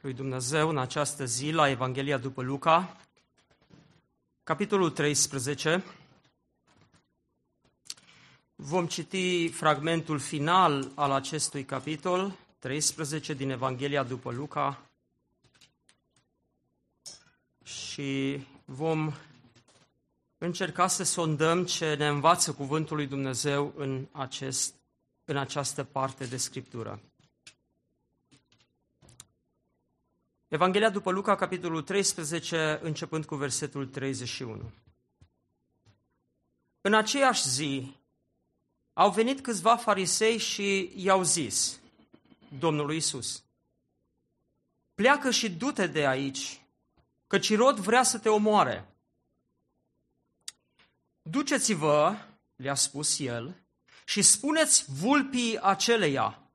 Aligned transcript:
lui 0.00 0.12
Dumnezeu 0.12 0.68
în 0.68 0.78
această 0.78 1.24
zi 1.24 1.50
la 1.50 1.68
Evanghelia 1.68 2.18
după 2.18 2.42
Luca, 2.42 2.96
capitolul 4.42 4.90
13. 4.90 5.84
Vom 8.54 8.86
citi 8.86 9.48
fragmentul 9.48 10.18
final 10.18 10.90
al 10.94 11.10
acestui 11.10 11.64
capitol, 11.64 12.36
13 12.58 13.34
din 13.34 13.50
Evanghelia 13.50 14.02
după 14.02 14.30
Luca, 14.30 14.90
și 17.62 18.42
vom 18.64 19.12
încerca 20.38 20.86
să 20.86 21.02
sondăm 21.02 21.64
ce 21.64 21.94
ne 21.94 22.08
învață 22.08 22.52
cuvântul 22.52 22.96
lui 22.96 23.06
Dumnezeu 23.06 23.72
în, 23.76 24.06
acest, 24.12 24.74
în 25.24 25.36
această 25.36 25.84
parte 25.84 26.24
de 26.24 26.36
Scriptură. 26.36 27.00
Evanghelia 30.50 30.90
după 30.90 31.10
Luca, 31.10 31.36
capitolul 31.36 31.82
13, 31.82 32.78
începând 32.82 33.24
cu 33.24 33.34
versetul 33.34 33.86
31. 33.86 34.70
În 36.80 36.94
aceeași 36.94 37.48
zi 37.48 37.96
au 38.92 39.10
venit 39.10 39.40
câțiva 39.40 39.76
farisei 39.76 40.38
și 40.38 40.92
i-au 40.96 41.22
zis 41.22 41.80
Domnului 42.58 42.96
Isus, 42.96 43.42
pleacă 44.94 45.30
și 45.30 45.50
du-te 45.50 45.86
de 45.86 46.06
aici, 46.06 46.60
căci 47.26 47.48
Irod 47.48 47.78
vrea 47.78 48.02
să 48.02 48.18
te 48.18 48.28
omoare. 48.28 48.88
Duceți-vă, 51.22 52.16
le-a 52.56 52.74
spus 52.74 53.18
el, 53.18 53.54
și 54.04 54.22
spuneți 54.22 54.84
vulpii 54.88 55.60
aceleia, 55.60 56.49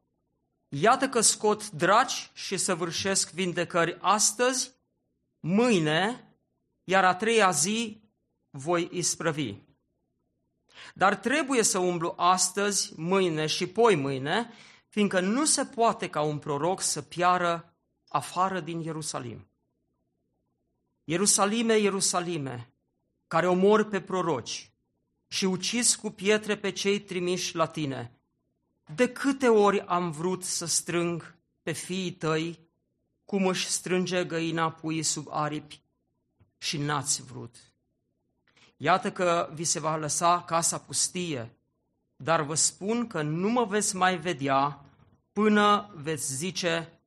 Iată 0.77 1.09
că 1.09 1.21
scot 1.21 1.69
draci 1.69 2.29
și 2.33 2.57
săvârșesc 2.57 3.31
vindecări 3.31 3.97
astăzi, 4.01 4.71
mâine, 5.39 6.33
iar 6.83 7.05
a 7.05 7.15
treia 7.15 7.51
zi 7.51 8.01
voi 8.49 8.89
isprăvi. 8.91 9.55
Dar 10.93 11.15
trebuie 11.15 11.63
să 11.63 11.79
umblu 11.79 12.13
astăzi, 12.17 12.93
mâine 12.95 13.45
și 13.45 13.67
poi 13.67 13.95
mâine, 13.95 14.53
fiindcă 14.87 15.19
nu 15.19 15.45
se 15.45 15.65
poate 15.65 16.09
ca 16.09 16.21
un 16.21 16.39
proroc 16.39 16.81
să 16.81 17.01
piară 17.01 17.75
afară 18.07 18.59
din 18.59 18.79
Ierusalim. 18.81 19.47
Ierusalime, 21.03 21.77
Ierusalime, 21.77 22.73
care 23.27 23.47
omor 23.47 23.89
pe 23.89 24.01
proroci 24.01 24.71
și 25.27 25.45
ucis 25.45 25.95
cu 25.95 26.09
pietre 26.09 26.57
pe 26.57 26.71
cei 26.71 26.99
trimiși 26.99 27.55
la 27.55 27.67
tine– 27.67 28.09
de 28.93 29.11
câte 29.11 29.47
ori 29.47 29.81
am 29.81 30.11
vrut 30.11 30.43
să 30.43 30.65
strâng 30.65 31.35
pe 31.63 31.71
fiii 31.71 32.11
tăi, 32.11 32.59
cum 33.25 33.47
își 33.47 33.67
strânge 33.67 34.25
găina 34.25 34.71
pui 34.71 35.03
sub 35.03 35.27
aripi 35.29 35.81
și 36.57 36.77
n-ați 36.77 37.23
vrut. 37.23 37.55
Iată 38.77 39.11
că 39.11 39.49
vi 39.53 39.63
se 39.63 39.79
va 39.79 39.95
lăsa 39.95 40.43
casa 40.43 40.77
pustie, 40.77 41.57
dar 42.15 42.41
vă 42.41 42.55
spun 42.55 43.07
că 43.07 43.21
nu 43.21 43.49
mă 43.49 43.65
veți 43.65 43.95
mai 43.95 44.17
vedea 44.17 44.85
până 45.31 45.91
veți 45.95 46.35
zice, 46.35 46.99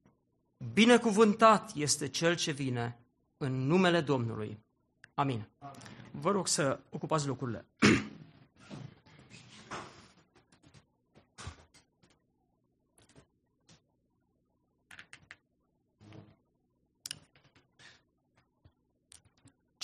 binecuvântat 0.72 1.72
este 1.74 2.08
cel 2.08 2.36
ce 2.36 2.50
vine 2.50 2.98
în 3.36 3.66
numele 3.66 4.00
Domnului. 4.00 4.58
Amin. 5.14 5.48
Vă 6.10 6.30
rog 6.30 6.46
să 6.48 6.80
ocupați 6.90 7.26
locurile. 7.26 7.66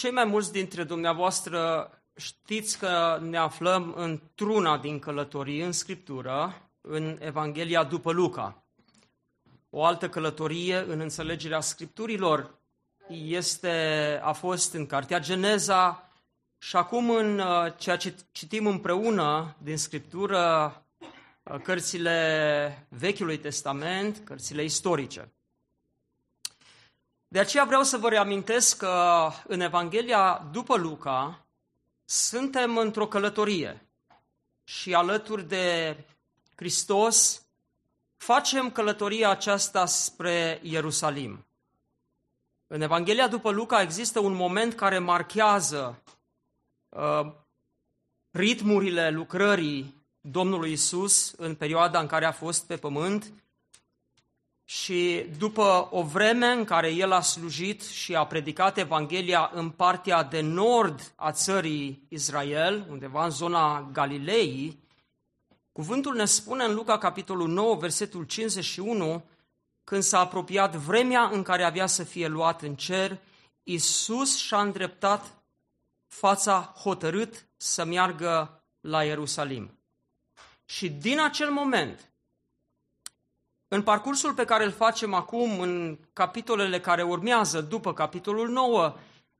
Cei 0.04 0.12
mai 0.12 0.24
mulți 0.24 0.52
dintre 0.52 0.84
dumneavoastră 0.84 1.90
știți 2.16 2.78
că 2.78 3.18
ne 3.22 3.36
aflăm 3.36 3.94
într-una 3.96 4.78
din 4.78 4.98
călătorii 4.98 5.60
în 5.60 5.72
Scriptură, 5.72 6.62
în 6.80 7.18
Evanghelia 7.20 7.84
după 7.84 8.12
Luca. 8.12 8.64
O 9.70 9.84
altă 9.84 10.08
călătorie 10.08 10.76
în 10.76 11.00
înțelegerea 11.00 11.60
Scripturilor 11.60 12.58
este, 13.08 13.70
a 14.22 14.32
fost 14.32 14.74
în 14.74 14.86
Cartea 14.86 15.18
Geneza 15.18 16.10
și 16.58 16.76
acum 16.76 17.10
în 17.10 17.38
uh, 17.38 17.72
ceea 17.76 17.96
ce 17.96 18.14
citim 18.32 18.66
împreună 18.66 19.56
din 19.62 19.76
Scriptură, 19.76 20.72
uh, 21.42 21.60
cărțile 21.62 22.86
Vechiului 22.88 23.38
Testament, 23.38 24.20
cărțile 24.24 24.64
istorice. 24.64 25.33
De 27.34 27.40
aceea 27.40 27.64
vreau 27.64 27.82
să 27.82 27.96
vă 27.96 28.08
reamintesc 28.08 28.76
că 28.76 29.30
în 29.46 29.60
Evanghelia 29.60 30.48
după 30.52 30.76
Luca 30.76 31.46
suntem 32.04 32.76
într-o 32.76 33.06
călătorie 33.06 33.86
și 34.64 34.94
alături 34.94 35.48
de 35.48 35.96
Hristos 36.56 37.46
facem 38.16 38.70
călătoria 38.70 39.30
aceasta 39.30 39.86
spre 39.86 40.60
Ierusalim. 40.62 41.46
În 42.66 42.80
Evanghelia 42.80 43.28
după 43.28 43.50
Luca 43.50 43.80
există 43.80 44.18
un 44.20 44.32
moment 44.34 44.74
care 44.74 44.98
marchează 44.98 46.02
uh, 46.88 47.32
ritmurile 48.30 49.10
lucrării 49.10 50.06
Domnului 50.20 50.72
Isus 50.72 51.32
în 51.36 51.54
perioada 51.54 52.00
în 52.00 52.06
care 52.06 52.24
a 52.24 52.32
fost 52.32 52.66
pe 52.66 52.76
pământ 52.76 53.32
și 54.64 55.26
după 55.38 55.88
o 55.90 56.02
vreme 56.02 56.46
în 56.46 56.64
care 56.64 56.90
el 56.90 57.12
a 57.12 57.20
slujit 57.20 57.82
și 57.82 58.14
a 58.14 58.26
predicat 58.26 58.78
Evanghelia 58.78 59.50
în 59.54 59.70
partea 59.70 60.22
de 60.22 60.40
nord 60.40 61.12
a 61.16 61.32
țării 61.32 62.06
Israel, 62.08 62.86
undeva 62.90 63.24
în 63.24 63.30
zona 63.30 63.88
Galilei, 63.92 64.78
cuvântul 65.72 66.14
ne 66.14 66.24
spune 66.24 66.64
în 66.64 66.74
Luca 66.74 66.98
capitolul 66.98 67.48
9, 67.48 67.76
versetul 67.76 68.24
51, 68.24 69.24
când 69.84 70.02
s-a 70.02 70.18
apropiat 70.18 70.74
vremea 70.74 71.28
în 71.32 71.42
care 71.42 71.64
avea 71.64 71.86
să 71.86 72.02
fie 72.04 72.26
luat 72.26 72.62
în 72.62 72.74
cer, 72.74 73.18
Isus 73.62 74.36
și-a 74.36 74.60
îndreptat 74.60 75.42
fața 76.06 76.74
hotărât 76.76 77.46
să 77.56 77.84
meargă 77.84 78.64
la 78.80 79.04
Ierusalim. 79.04 79.78
Și 80.64 80.90
din 80.90 81.20
acel 81.20 81.50
moment, 81.50 82.13
în 83.74 83.82
parcursul 83.82 84.34
pe 84.34 84.44
care 84.44 84.64
îl 84.64 84.70
facem 84.70 85.14
acum, 85.14 85.60
în 85.60 85.98
capitolele 86.12 86.80
care 86.80 87.02
urmează 87.02 87.60
după 87.60 87.92
capitolul 87.92 88.48
9, 88.48 88.94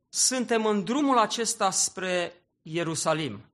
suntem 0.09 0.67
în 0.67 0.85
drumul 0.85 1.19
acesta 1.19 1.71
spre 1.71 2.33
Ierusalim. 2.63 3.45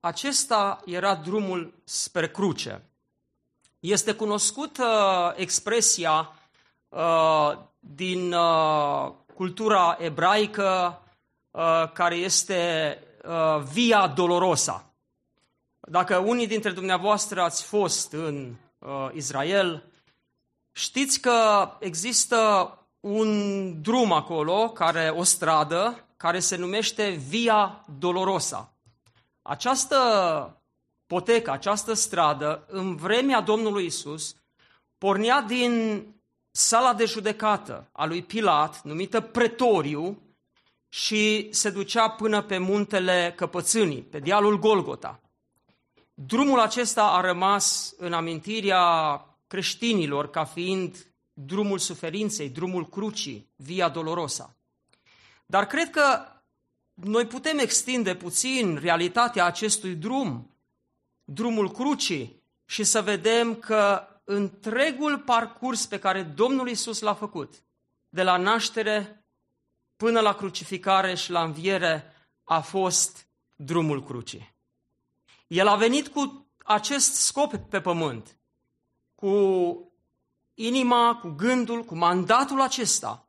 Acesta 0.00 0.82
era 0.84 1.14
drumul 1.14 1.74
spre 1.84 2.28
cruce. 2.28 2.82
Este 3.80 4.12
cunoscută 4.14 4.84
uh, 4.84 5.40
expresia 5.40 6.32
uh, 6.88 7.58
din 7.78 8.32
uh, 8.32 9.12
cultura 9.34 9.96
ebraică 10.00 11.02
uh, 11.50 11.90
care 11.92 12.14
este 12.14 12.98
uh, 13.24 13.62
Via 13.72 14.06
Dolorosa. 14.06 14.90
Dacă 15.80 16.16
unii 16.16 16.46
dintre 16.46 16.70
dumneavoastră 16.70 17.42
ați 17.42 17.62
fost 17.62 18.12
în 18.12 18.54
uh, 18.78 19.08
Israel, 19.12 19.82
Știți 20.76 21.20
că 21.20 21.68
există 21.78 22.70
un 23.00 23.82
drum 23.82 24.12
acolo, 24.12 24.68
care, 24.68 25.08
o 25.16 25.22
stradă, 25.22 26.04
care 26.16 26.38
se 26.38 26.56
numește 26.56 27.08
Via 27.08 27.84
Dolorosa. 27.98 28.72
Această 29.42 29.96
potecă, 31.06 31.50
această 31.50 31.92
stradă, 31.92 32.64
în 32.68 32.96
vremea 32.96 33.40
Domnului 33.40 33.84
Isus, 33.84 34.36
pornea 34.98 35.40
din 35.40 36.04
sala 36.50 36.94
de 36.94 37.04
judecată 37.04 37.88
a 37.92 38.04
lui 38.04 38.22
Pilat, 38.22 38.82
numită 38.82 39.20
Pretoriu, 39.20 40.22
și 40.88 41.48
se 41.52 41.70
ducea 41.70 42.10
până 42.10 42.42
pe 42.42 42.58
muntele 42.58 43.32
Căpățânii, 43.36 44.02
pe 44.02 44.18
dealul 44.18 44.58
Golgota. 44.58 45.20
Drumul 46.14 46.60
acesta 46.60 47.04
a 47.04 47.20
rămas 47.20 47.94
în 47.96 48.12
amintirea 48.12 49.20
creștinilor 49.46 50.30
ca 50.30 50.44
fiind 50.44 51.06
drumul 51.32 51.78
suferinței, 51.78 52.48
drumul 52.48 52.88
crucii, 52.88 53.50
via 53.56 53.88
dolorosa. 53.88 54.56
Dar 55.46 55.66
cred 55.66 55.90
că 55.90 56.26
noi 56.94 57.26
putem 57.26 57.58
extinde 57.58 58.14
puțin 58.14 58.76
realitatea 58.76 59.44
acestui 59.44 59.94
drum, 59.94 60.56
drumul 61.24 61.70
crucii, 61.70 62.44
și 62.64 62.84
să 62.84 63.02
vedem 63.02 63.54
că 63.54 64.08
întregul 64.24 65.18
parcurs 65.18 65.86
pe 65.86 65.98
care 65.98 66.22
Domnul 66.22 66.68
Isus 66.68 67.00
l-a 67.00 67.14
făcut, 67.14 67.54
de 68.08 68.22
la 68.22 68.36
naștere 68.36 69.24
până 69.96 70.20
la 70.20 70.34
crucificare 70.34 71.14
și 71.14 71.30
la 71.30 71.42
înviere, 71.42 72.12
a 72.44 72.60
fost 72.60 73.28
drumul 73.54 74.04
crucii. 74.04 74.54
El 75.46 75.66
a 75.66 75.76
venit 75.76 76.08
cu 76.08 76.46
acest 76.64 77.14
scop 77.14 77.54
pe 77.54 77.80
pământ, 77.80 78.35
cu 79.16 79.92
inima, 80.54 81.16
cu 81.16 81.28
gândul, 81.28 81.84
cu 81.84 81.94
mandatul 81.94 82.60
acesta 82.60 83.28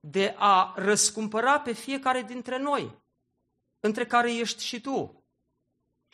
de 0.00 0.34
a 0.38 0.72
răscumpăra 0.76 1.60
pe 1.60 1.72
fiecare 1.72 2.22
dintre 2.22 2.58
noi, 2.58 3.02
între 3.80 4.06
care 4.06 4.34
ești 4.34 4.64
și 4.64 4.80
tu. 4.80 5.24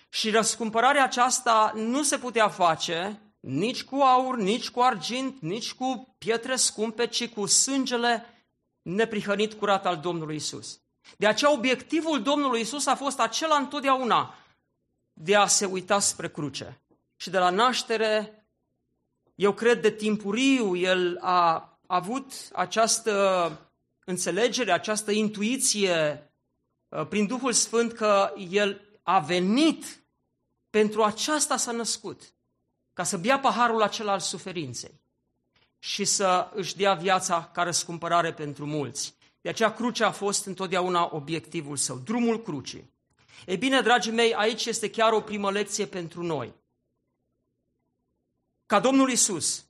Și 0.08 0.30
răscumpărarea 0.30 1.04
aceasta 1.04 1.72
nu 1.74 2.02
se 2.02 2.18
putea 2.18 2.48
face 2.48 3.22
nici 3.40 3.84
cu 3.84 3.96
aur, 3.96 4.36
nici 4.36 4.70
cu 4.70 4.80
argint, 4.80 5.40
nici 5.40 5.72
cu 5.72 6.14
pietre 6.18 6.56
scumpe, 6.56 7.06
ci 7.06 7.28
cu 7.28 7.46
sângele 7.46 8.24
neprihănit 8.82 9.54
curat 9.54 9.86
al 9.86 9.96
Domnului 9.96 10.36
Isus. 10.36 10.80
De 11.16 11.26
aceea 11.26 11.52
obiectivul 11.52 12.22
Domnului 12.22 12.60
Isus 12.60 12.86
a 12.86 12.94
fost 12.94 13.20
acela 13.20 13.56
întotdeauna 13.56 14.34
de 15.12 15.36
a 15.36 15.46
se 15.46 15.64
uita 15.64 15.98
spre 15.98 16.30
cruce. 16.30 16.82
Și 17.16 17.30
de 17.30 17.38
la 17.38 17.50
naștere, 17.50 18.37
eu 19.38 19.52
cred 19.52 19.80
de 19.80 19.90
timpuriu, 19.90 20.76
el 20.76 21.18
a 21.20 21.78
avut 21.86 22.32
această 22.52 23.52
înțelegere, 24.04 24.72
această 24.72 25.10
intuiție 25.10 26.30
uh, 26.88 27.06
prin 27.06 27.26
Duhul 27.26 27.52
Sfânt 27.52 27.92
că 27.92 28.32
el 28.50 28.80
a 29.02 29.18
venit 29.18 30.02
pentru 30.70 31.02
aceasta 31.02 31.56
s-a 31.56 31.72
născut, 31.72 32.34
ca 32.92 33.02
să 33.02 33.16
bea 33.16 33.38
paharul 33.38 33.82
acela 33.82 34.12
al 34.12 34.20
suferinței 34.20 35.00
și 35.78 36.04
să 36.04 36.50
își 36.54 36.76
dea 36.76 36.94
viața 36.94 37.50
ca 37.52 37.62
răscumpărare 37.62 38.32
pentru 38.32 38.66
mulți. 38.66 39.14
De 39.40 39.48
aceea 39.48 39.74
crucea 39.74 40.06
a 40.06 40.10
fost 40.10 40.46
întotdeauna 40.46 41.08
obiectivul 41.12 41.76
său, 41.76 41.96
drumul 41.96 42.42
crucii. 42.42 42.90
Ei 43.46 43.56
bine, 43.56 43.80
dragii 43.80 44.12
mei, 44.12 44.34
aici 44.34 44.66
este 44.66 44.90
chiar 44.90 45.12
o 45.12 45.20
primă 45.20 45.50
lecție 45.50 45.86
pentru 45.86 46.22
noi. 46.22 46.54
Ca 48.68 48.80
Domnul 48.80 49.10
Isus, 49.10 49.66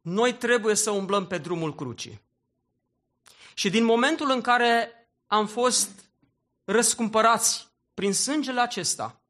noi 0.00 0.34
trebuie 0.34 0.74
să 0.74 0.90
umblăm 0.90 1.26
pe 1.26 1.38
drumul 1.38 1.74
crucii. 1.74 2.20
Și 3.54 3.70
din 3.70 3.84
momentul 3.84 4.30
în 4.30 4.40
care 4.40 4.92
am 5.26 5.46
fost 5.46 5.90
răscumpărați 6.64 7.68
prin 7.94 8.12
sângele 8.12 8.60
acesta 8.60 9.20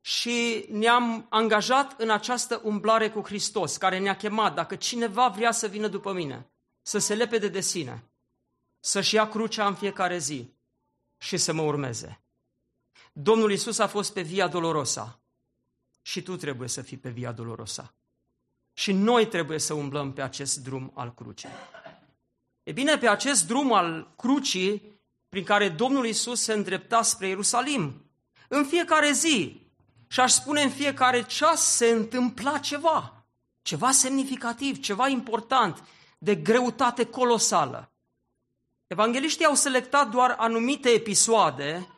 și 0.00 0.66
ne-am 0.70 1.26
angajat 1.28 2.00
în 2.00 2.10
această 2.10 2.60
umblare 2.64 3.10
cu 3.10 3.20
Hristos, 3.20 3.76
care 3.76 3.98
ne-a 3.98 4.16
chemat, 4.16 4.54
dacă 4.54 4.76
cineva 4.76 5.28
vrea 5.28 5.52
să 5.52 5.66
vină 5.66 5.88
după 5.88 6.12
mine, 6.12 6.50
să 6.80 6.98
se 6.98 7.14
lepede 7.14 7.48
de 7.48 7.60
sine, 7.60 8.04
să-și 8.80 9.14
ia 9.14 9.28
crucea 9.28 9.66
în 9.66 9.74
fiecare 9.74 10.18
zi 10.18 10.54
și 11.18 11.36
să 11.36 11.52
mă 11.52 11.62
urmeze. 11.62 12.22
Domnul 13.12 13.52
Isus 13.52 13.78
a 13.78 13.86
fost 13.86 14.12
pe 14.12 14.20
Via 14.20 14.48
Dolorosa 14.48 15.21
și 16.02 16.22
tu 16.22 16.36
trebuie 16.36 16.68
să 16.68 16.82
fii 16.82 16.96
pe 16.96 17.08
Via 17.08 17.32
Dolorosa. 17.32 17.94
Și 18.72 18.92
noi 18.92 19.26
trebuie 19.26 19.58
să 19.58 19.74
umblăm 19.74 20.12
pe 20.12 20.22
acest 20.22 20.58
drum 20.58 20.92
al 20.94 21.14
crucii. 21.14 21.48
E 22.62 22.72
bine, 22.72 22.98
pe 22.98 23.08
acest 23.08 23.46
drum 23.46 23.72
al 23.72 24.12
crucii, 24.16 24.82
prin 25.28 25.44
care 25.44 25.68
Domnul 25.68 26.06
Isus 26.06 26.40
se 26.40 26.52
îndrepta 26.52 27.02
spre 27.02 27.26
Ierusalim, 27.28 28.10
în 28.48 28.64
fiecare 28.64 29.12
zi, 29.12 29.60
și 30.06 30.20
aș 30.20 30.32
spune 30.32 30.62
în 30.62 30.70
fiecare 30.70 31.22
ceas, 31.22 31.62
se 31.62 31.86
întâmpla 31.86 32.58
ceva, 32.58 33.24
ceva 33.62 33.90
semnificativ, 33.90 34.80
ceva 34.80 35.08
important, 35.08 35.84
de 36.18 36.34
greutate 36.34 37.04
colosală. 37.04 37.92
Evangeliștii 38.86 39.44
au 39.44 39.54
selectat 39.54 40.10
doar 40.10 40.34
anumite 40.38 40.88
episoade, 40.88 41.88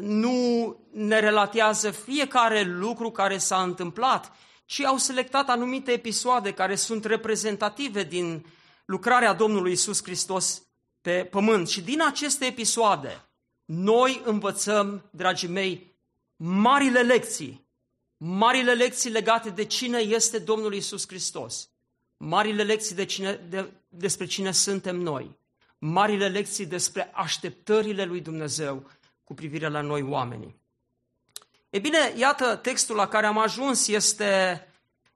nu 0.00 0.76
ne 0.90 1.18
relatează 1.20 1.90
fiecare 1.90 2.62
lucru 2.62 3.10
care 3.10 3.38
s-a 3.38 3.62
întâmplat, 3.62 4.32
ci 4.64 4.80
au 4.80 4.96
selectat 4.96 5.48
anumite 5.48 5.92
episoade 5.92 6.52
care 6.52 6.74
sunt 6.74 7.04
reprezentative 7.04 8.02
din 8.04 8.46
lucrarea 8.84 9.32
Domnului 9.32 9.72
Isus 9.72 10.02
Hristos 10.02 10.62
pe 11.00 11.28
pământ. 11.30 11.68
Și 11.68 11.80
din 11.80 12.02
aceste 12.02 12.44
episoade, 12.44 13.24
noi 13.64 14.20
învățăm, 14.24 15.02
dragii 15.10 15.48
mei, 15.48 15.96
marile 16.36 17.00
lecții, 17.00 17.66
marile 18.16 18.72
lecții 18.72 19.10
legate 19.10 19.50
de 19.50 19.64
cine 19.64 19.98
este 19.98 20.38
Domnul 20.38 20.74
Isus 20.74 21.06
Hristos, 21.06 21.68
marile 22.16 22.62
lecții 22.62 22.94
de 22.94 23.04
cine, 23.04 23.40
de, 23.48 23.70
despre 23.88 24.26
cine 24.26 24.52
suntem 24.52 24.96
noi, 24.96 25.38
marile 25.78 26.28
lecții 26.28 26.66
despre 26.66 27.10
așteptările 27.14 28.04
lui 28.04 28.20
Dumnezeu 28.20 28.90
cu 29.32 29.38
privire 29.38 29.68
la 29.68 29.80
noi 29.80 30.02
oamenii. 30.02 30.56
E 31.70 31.78
bine, 31.78 32.12
iată, 32.16 32.56
textul 32.56 32.96
la 32.96 33.08
care 33.08 33.26
am 33.26 33.38
ajuns 33.38 33.88
este 33.88 34.66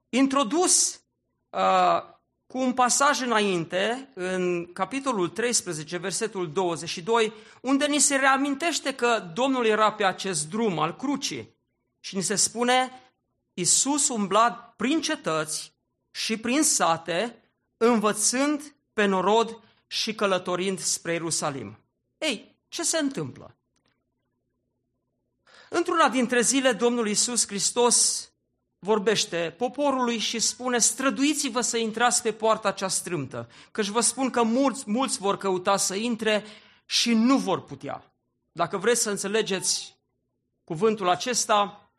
introdus 0.09 1.01
uh, 1.49 2.01
cu 2.47 2.57
un 2.57 2.73
pasaj 2.73 3.21
înainte, 3.21 4.09
în 4.13 4.71
capitolul 4.73 5.29
13, 5.29 5.97
versetul 5.97 6.51
22, 6.51 7.33
unde 7.61 7.85
ni 7.85 7.99
se 7.99 8.15
reamintește 8.15 8.95
că 8.95 9.31
Domnul 9.33 9.65
era 9.65 9.91
pe 9.91 10.03
acest 10.03 10.49
drum 10.49 10.79
al 10.79 10.95
crucii. 10.95 11.55
Și 11.99 12.15
ni 12.15 12.21
se 12.21 12.35
spune, 12.35 12.91
Iisus 13.53 14.09
umbla 14.09 14.73
prin 14.77 15.01
cetăți 15.01 15.73
și 16.11 16.37
prin 16.37 16.63
sate, 16.63 17.43
învățând 17.77 18.75
pe 18.93 19.05
norod 19.05 19.59
și 19.87 20.15
călătorind 20.15 20.79
spre 20.79 21.11
Ierusalim. 21.11 21.79
Ei, 22.17 22.55
ce 22.67 22.83
se 22.83 22.97
întâmplă? 22.97 23.57
Într-una 25.69 26.09
dintre 26.09 26.41
zile, 26.41 26.71
Domnul 26.71 27.07
Iisus 27.07 27.47
Hristos 27.47 28.27
vorbește 28.79 29.55
poporului 29.57 30.17
și 30.17 30.39
spune, 30.39 30.77
străduiți-vă 30.77 31.61
să 31.61 31.77
intrați 31.77 32.21
pe 32.21 32.31
poarta 32.31 32.71
cea 32.71 32.87
strâmtă, 32.87 33.49
căci 33.71 33.87
vă 33.87 34.01
spun 34.01 34.29
că 34.29 34.43
mulți, 34.43 34.83
mulți 34.85 35.17
vor 35.17 35.37
căuta 35.37 35.77
să 35.77 35.95
intre 35.95 36.45
și 36.85 37.13
nu 37.13 37.37
vor 37.37 37.63
putea. 37.63 38.03
Dacă 38.51 38.77
vreți 38.77 39.01
să 39.01 39.09
înțelegeți 39.09 39.95
cuvântul 40.63 41.09
acesta, 41.09 41.89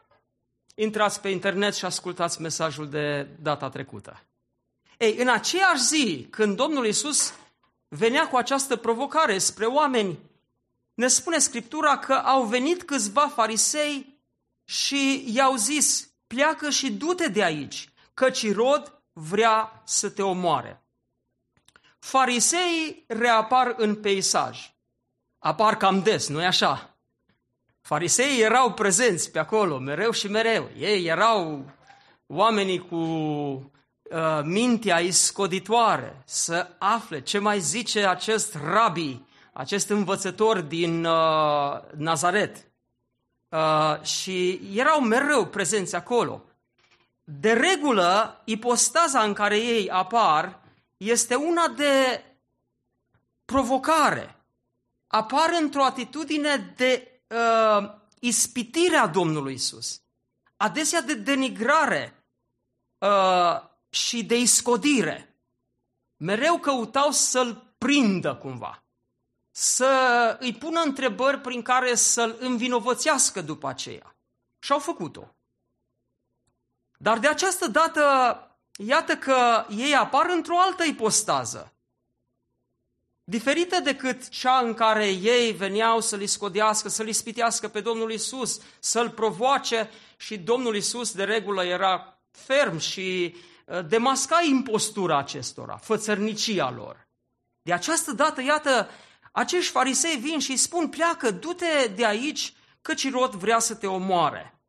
intrați 0.75 1.21
pe 1.21 1.29
internet 1.29 1.75
și 1.75 1.85
ascultați 1.85 2.41
mesajul 2.41 2.89
de 2.89 3.29
data 3.43 3.69
trecută. 3.69 4.23
Ei, 4.99 5.17
în 5.17 5.29
aceeași 5.29 5.83
zi, 5.83 6.27
când 6.31 6.57
Domnul 6.57 6.87
Iisus 6.87 7.35
venea 7.89 8.29
cu 8.29 8.37
această 8.37 8.77
provocare 8.77 9.39
spre 9.39 9.65
oameni, 9.65 10.19
ne 10.99 11.09
spune 11.09 11.38
Scriptura 11.38 11.99
că 11.99 12.12
au 12.12 12.45
venit 12.45 12.83
câțiva 12.83 13.28
farisei 13.28 14.21
și 14.64 15.25
i-au 15.35 15.57
zis, 15.57 16.11
pleacă 16.26 16.71
și 16.71 16.93
du-te 16.93 17.28
de 17.28 17.45
aici, 17.45 17.93
căci 18.14 18.55
Rod 18.55 19.02
vrea 19.12 19.83
să 19.85 20.11
te 20.11 20.23
omoare. 20.23 20.83
Fariseii 21.99 23.05
reapar 23.07 23.75
în 23.76 23.95
peisaj. 23.95 24.75
Apar 25.38 25.76
cam 25.76 26.02
des, 26.02 26.28
nu-i 26.28 26.47
așa? 26.47 26.97
Fariseii 27.81 28.40
erau 28.40 28.73
prezenți 28.73 29.31
pe 29.31 29.38
acolo, 29.38 29.78
mereu 29.78 30.11
și 30.11 30.28
mereu. 30.28 30.71
Ei 30.78 31.05
erau 31.05 31.71
oamenii 32.26 32.78
cu 32.78 32.97
uh, 32.97 34.40
mintea 34.43 34.99
iscoditoare 34.99 36.23
să 36.25 36.71
afle 36.78 37.21
ce 37.21 37.38
mai 37.38 37.61
zice 37.61 38.07
acest 38.07 38.55
rabi, 38.55 39.26
acest 39.59 39.88
învățător 39.88 40.61
din 40.61 41.05
uh, 41.05 41.81
Nazaret. 41.97 42.67
Uh, 43.49 44.03
și 44.03 44.61
erau 44.75 45.00
mereu 45.00 45.47
prezenți 45.47 45.95
acolo. 45.95 46.43
De 47.25 47.53
regulă, 47.53 48.43
ipostaza 48.45 49.23
în 49.23 49.33
care 49.33 49.59
ei 49.59 49.91
apar 49.91 50.61
este 50.97 51.35
una 51.35 51.69
de 51.69 52.25
provocare. 53.45 54.37
Apar 55.07 55.50
într-o 55.61 55.85
atitudine 55.85 56.75
de 56.77 57.21
uh, 57.29 57.91
ispitire 58.19 58.97
a 58.97 59.07
Domnului 59.07 59.55
Isus, 59.55 60.00
adesea 60.57 61.00
de 61.00 61.15
denigrare 61.15 62.25
uh, 62.99 63.61
și 63.91 64.25
de 64.25 64.38
iscodire. 64.38 65.35
Mereu 66.17 66.59
căutau 66.59 67.11
să-l 67.11 67.75
prindă 67.79 68.35
cumva 68.35 68.83
să 69.61 70.37
îi 70.41 70.55
pună 70.55 70.81
întrebări 70.81 71.41
prin 71.41 71.62
care 71.62 71.95
să-l 71.95 72.37
învinovățească 72.41 73.41
după 73.41 73.69
aceea. 73.69 74.17
Și 74.59 74.73
au 74.73 74.79
făcut-o. 74.79 75.35
Dar 76.97 77.19
de 77.19 77.29
această 77.29 77.67
dată 77.67 78.03
iată 78.77 79.17
că 79.17 79.67
ei 79.69 79.95
apar 79.95 80.27
într-o 80.31 80.59
altă 80.59 80.85
ipostază. 80.85 81.73
Diferită 83.25 83.81
decât 83.81 84.29
cea 84.29 84.59
în 84.59 84.75
care 84.75 85.07
ei 85.07 85.53
veneau 85.53 86.00
să-l 86.00 86.27
scodească, 86.27 86.88
să-l 86.88 87.09
ispitească 87.09 87.69
pe 87.69 87.81
Domnul 87.81 88.12
Isus, 88.12 88.61
să-l 88.79 89.11
provoace 89.11 89.91
și 90.17 90.38
Domnul 90.38 90.77
Isus 90.77 91.12
de 91.12 91.25
regulă 91.25 91.65
era 91.65 92.19
ferm 92.31 92.79
și 92.79 93.37
uh, 93.67 93.87
demasca 93.87 94.41
impostura 94.49 95.19
acestora, 95.19 95.77
fățărnicia 95.77 96.71
lor. 96.71 97.09
De 97.62 97.73
această 97.73 98.12
dată, 98.12 98.43
iată, 98.43 98.88
acești 99.33 99.71
farisei 99.71 100.17
vin 100.17 100.39
și 100.39 100.51
îi 100.51 100.57
spun, 100.57 100.89
pleacă, 100.89 101.31
du-te 101.31 101.87
de 101.95 102.07
aici, 102.07 102.53
căci 102.83 103.03
Irod 103.03 103.35
vrea 103.35 103.59
să 103.59 103.75
te 103.75 103.87
omoare. 103.87 104.61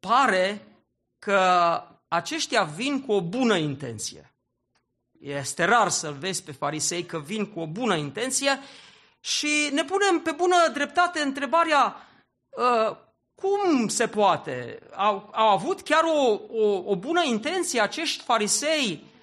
Pare 0.00 0.66
că 1.18 1.82
aceștia 2.08 2.62
vin 2.62 3.00
cu 3.00 3.12
o 3.12 3.20
bună 3.20 3.56
intenție. 3.56 4.32
Este 5.20 5.64
rar 5.64 5.88
să-l 5.88 6.12
vezi 6.12 6.42
pe 6.42 6.52
farisei 6.52 7.04
că 7.04 7.18
vin 7.18 7.46
cu 7.46 7.60
o 7.60 7.66
bună 7.66 7.96
intenție 7.96 8.60
și 9.20 9.70
ne 9.72 9.84
punem 9.84 10.20
pe 10.22 10.30
bună 10.30 10.56
dreptate 10.72 11.20
întrebarea 11.20 11.96
uh, 12.48 12.96
cum 13.34 13.88
se 13.88 14.08
poate? 14.08 14.78
Au, 14.94 15.28
au 15.32 15.48
avut 15.48 15.82
chiar 15.82 16.04
o, 16.04 16.40
o, 16.48 16.82
o 16.84 16.96
bună 16.96 17.22
intenție 17.24 17.80
acești 17.80 18.22
farisei 18.22 19.02
uh, 19.02 19.17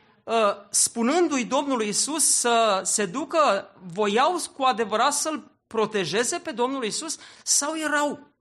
spunându-i 0.69 1.45
Domnului 1.45 1.87
Isus 1.87 2.23
să 2.23 2.81
se 2.83 3.05
ducă, 3.05 3.73
voiau 3.83 4.41
cu 4.55 4.63
adevărat 4.63 5.13
să-l 5.13 5.51
protejeze 5.67 6.39
pe 6.39 6.51
Domnul 6.51 6.83
Isus 6.83 7.17
sau 7.43 7.77
erau 7.77 8.33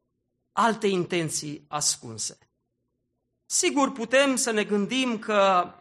alte 0.53 0.87
intenții 0.87 1.65
ascunse? 1.69 2.39
Sigur, 3.47 3.93
putem 3.93 4.37
să 4.37 4.51
ne 4.51 4.65
gândim 4.65 5.19
că 5.19 5.73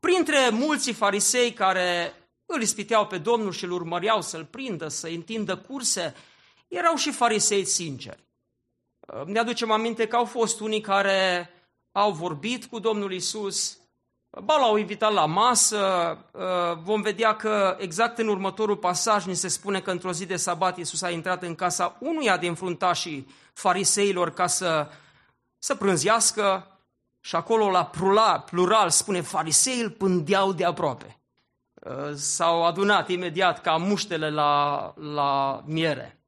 printre 0.00 0.48
mulți 0.48 0.92
farisei 0.92 1.52
care 1.52 2.12
îl 2.46 2.62
ispiteau 2.62 3.06
pe 3.06 3.18
Domnul 3.18 3.52
și 3.52 3.64
îl 3.64 3.70
urmăreau 3.70 4.22
să-l 4.22 4.44
prindă, 4.44 4.88
să 4.88 5.06
întindă 5.06 5.56
curse, 5.56 6.14
erau 6.68 6.94
și 6.94 7.12
farisei 7.12 7.64
sinceri. 7.64 8.26
Ne 9.26 9.38
aducem 9.38 9.70
aminte 9.70 10.06
că 10.06 10.16
au 10.16 10.24
fost 10.24 10.60
unii 10.60 10.80
care 10.80 11.50
au 11.92 12.12
vorbit 12.12 12.64
cu 12.64 12.78
Domnul 12.78 13.12
Isus, 13.12 13.78
ba 14.30 14.56
l-au 14.56 14.76
invitat 14.76 15.12
la 15.12 15.26
masă, 15.26 16.18
vom 16.82 17.00
vedea 17.00 17.36
că 17.36 17.76
exact 17.78 18.18
în 18.18 18.28
următorul 18.28 18.76
pasaj 18.76 19.24
ni 19.24 19.34
se 19.34 19.48
spune 19.48 19.80
că 19.80 19.90
într-o 19.90 20.12
zi 20.12 20.26
de 20.26 20.36
sabat 20.36 20.76
Iisus 20.76 21.02
a 21.02 21.10
intrat 21.10 21.42
în 21.42 21.54
casa 21.54 21.96
unuia 22.00 22.36
din 22.36 22.54
fruntașii 22.54 23.28
fariseilor 23.52 24.30
ca 24.30 24.46
să, 24.46 24.88
să 25.58 25.74
prânzească, 25.74 26.78
și 27.20 27.36
acolo 27.36 27.70
la 27.70 27.84
plural, 27.84 28.44
plural 28.50 28.90
spune 28.90 29.20
farisei 29.20 29.80
îl 29.80 29.90
pândeau 29.90 30.52
de 30.52 30.64
aproape. 30.64 31.18
Uh, 31.74 32.14
s-au 32.14 32.64
adunat 32.64 33.08
imediat 33.08 33.60
ca 33.60 33.76
muștele 33.76 34.30
la, 34.30 34.94
la 34.96 35.62
miere. 35.66 36.20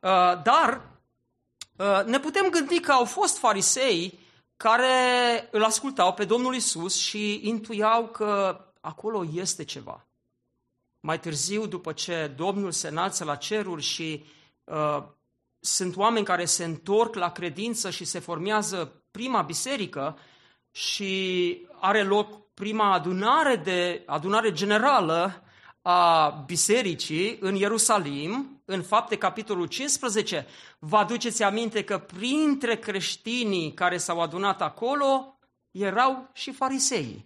Uh, 0.00 0.42
dar 0.42 0.80
uh, 1.76 2.04
ne 2.04 2.18
putem 2.18 2.50
gândi 2.50 2.80
că 2.80 2.92
au 2.92 3.04
fost 3.04 3.38
farisei 3.38 4.18
care 4.62 5.48
îl 5.50 5.64
ascultau 5.64 6.12
pe 6.12 6.24
Domnul 6.24 6.54
Isus 6.54 6.96
și 6.96 7.48
intuiau 7.48 8.06
că 8.06 8.60
acolo 8.80 9.24
este 9.34 9.64
ceva. 9.64 10.08
Mai 11.00 11.20
târziu, 11.20 11.66
după 11.66 11.92
ce 11.92 12.32
Domnul 12.36 12.70
se 12.70 12.88
înalță 12.88 13.24
la 13.24 13.36
ceruri 13.36 13.82
și 13.82 14.24
uh, 14.64 15.02
sunt 15.60 15.96
oameni 15.96 16.24
care 16.24 16.44
se 16.44 16.64
întorc 16.64 17.14
la 17.14 17.32
credință 17.32 17.90
și 17.90 18.04
se 18.04 18.18
formează 18.18 19.02
prima 19.10 19.42
biserică 19.42 20.18
și 20.70 21.66
are 21.80 22.02
loc 22.02 22.54
prima 22.54 22.92
adunare, 22.92 23.56
de, 23.56 24.02
adunare 24.06 24.52
generală 24.52 25.42
a 25.82 26.28
bisericii 26.46 27.36
în 27.40 27.54
Ierusalim, 27.54 28.59
în 28.70 28.82
fapte 28.82 29.16
capitolul 29.16 29.66
15, 29.66 30.46
vă 30.78 30.96
aduceți 30.96 31.42
aminte 31.42 31.84
că 31.84 31.98
printre 31.98 32.76
creștinii 32.76 33.74
care 33.74 33.96
s-au 33.96 34.20
adunat 34.20 34.62
acolo 34.62 35.38
erau 35.70 36.30
și 36.32 36.52
farisei. 36.52 37.24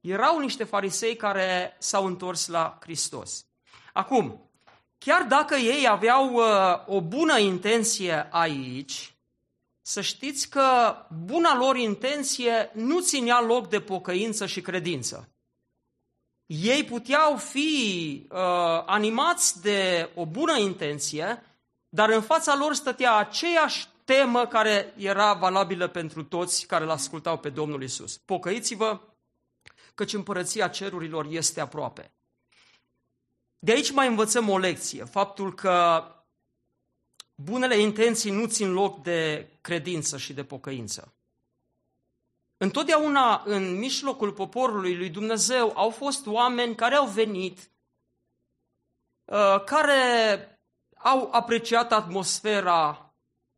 Erau 0.00 0.38
niște 0.38 0.64
farisei 0.64 1.16
care 1.16 1.76
s-au 1.78 2.06
întors 2.06 2.46
la 2.46 2.78
Hristos. 2.80 3.46
Acum, 3.92 4.50
chiar 4.98 5.22
dacă 5.22 5.54
ei 5.54 5.88
aveau 5.88 6.34
uh, 6.34 6.44
o 6.86 7.00
bună 7.00 7.38
intenție 7.38 8.28
aici, 8.30 9.16
să 9.82 10.00
știți 10.00 10.50
că 10.50 10.96
buna 11.24 11.56
lor 11.56 11.76
intenție 11.76 12.70
nu 12.74 13.00
ținea 13.00 13.40
loc 13.40 13.68
de 13.68 13.80
pocăință 13.80 14.46
și 14.46 14.60
credință. 14.60 15.28
Ei 16.50 16.84
puteau 16.84 17.36
fi 17.36 18.26
uh, 18.30 18.38
animați 18.86 19.62
de 19.62 20.10
o 20.14 20.26
bună 20.26 20.58
intenție, 20.58 21.42
dar 21.88 22.08
în 22.10 22.22
fața 22.22 22.56
lor 22.56 22.74
stătea 22.74 23.16
aceeași 23.16 23.88
temă 24.04 24.46
care 24.46 24.94
era 24.96 25.34
valabilă 25.34 25.88
pentru 25.88 26.24
toți 26.24 26.66
care 26.66 26.84
îl 26.84 26.90
ascultau 26.90 27.38
pe 27.38 27.48
Domnul 27.48 27.82
Isus. 27.82 28.16
Pocăiți-vă, 28.16 29.00
căci 29.94 30.12
împărăția 30.12 30.68
cerurilor 30.68 31.26
este 31.30 31.60
aproape. 31.60 32.12
De 33.58 33.72
aici 33.72 33.90
mai 33.90 34.06
învățăm 34.06 34.48
o 34.48 34.58
lecție, 34.58 35.04
faptul 35.04 35.54
că 35.54 36.04
bunele 37.34 37.78
intenții 37.78 38.30
nu 38.30 38.46
țin 38.46 38.72
loc 38.72 39.02
de 39.02 39.48
credință 39.60 40.18
și 40.18 40.32
de 40.32 40.44
pocăință. 40.44 41.12
Întotdeauna 42.60 43.42
în 43.44 43.78
mijlocul 43.78 44.32
poporului 44.32 44.96
lui 44.96 45.08
Dumnezeu 45.08 45.72
au 45.76 45.90
fost 45.90 46.26
oameni 46.26 46.74
care 46.74 46.94
au 46.94 47.06
venit, 47.06 47.70
uh, 49.24 49.64
care 49.64 50.58
au 50.96 51.28
apreciat 51.32 51.92
atmosfera, 51.92 53.12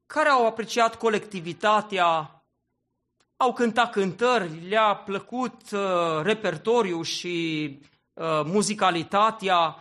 care 0.06 0.28
au 0.28 0.46
apreciat 0.46 0.94
colectivitatea, 0.94 2.42
au 3.36 3.52
cântat 3.52 3.90
cântări, 3.90 4.68
le-a 4.68 4.94
plăcut 4.94 5.70
uh, 5.70 6.20
repertoriu 6.22 7.02
și 7.02 7.78
uh, 8.12 8.42
muzicalitatea, 8.44 9.76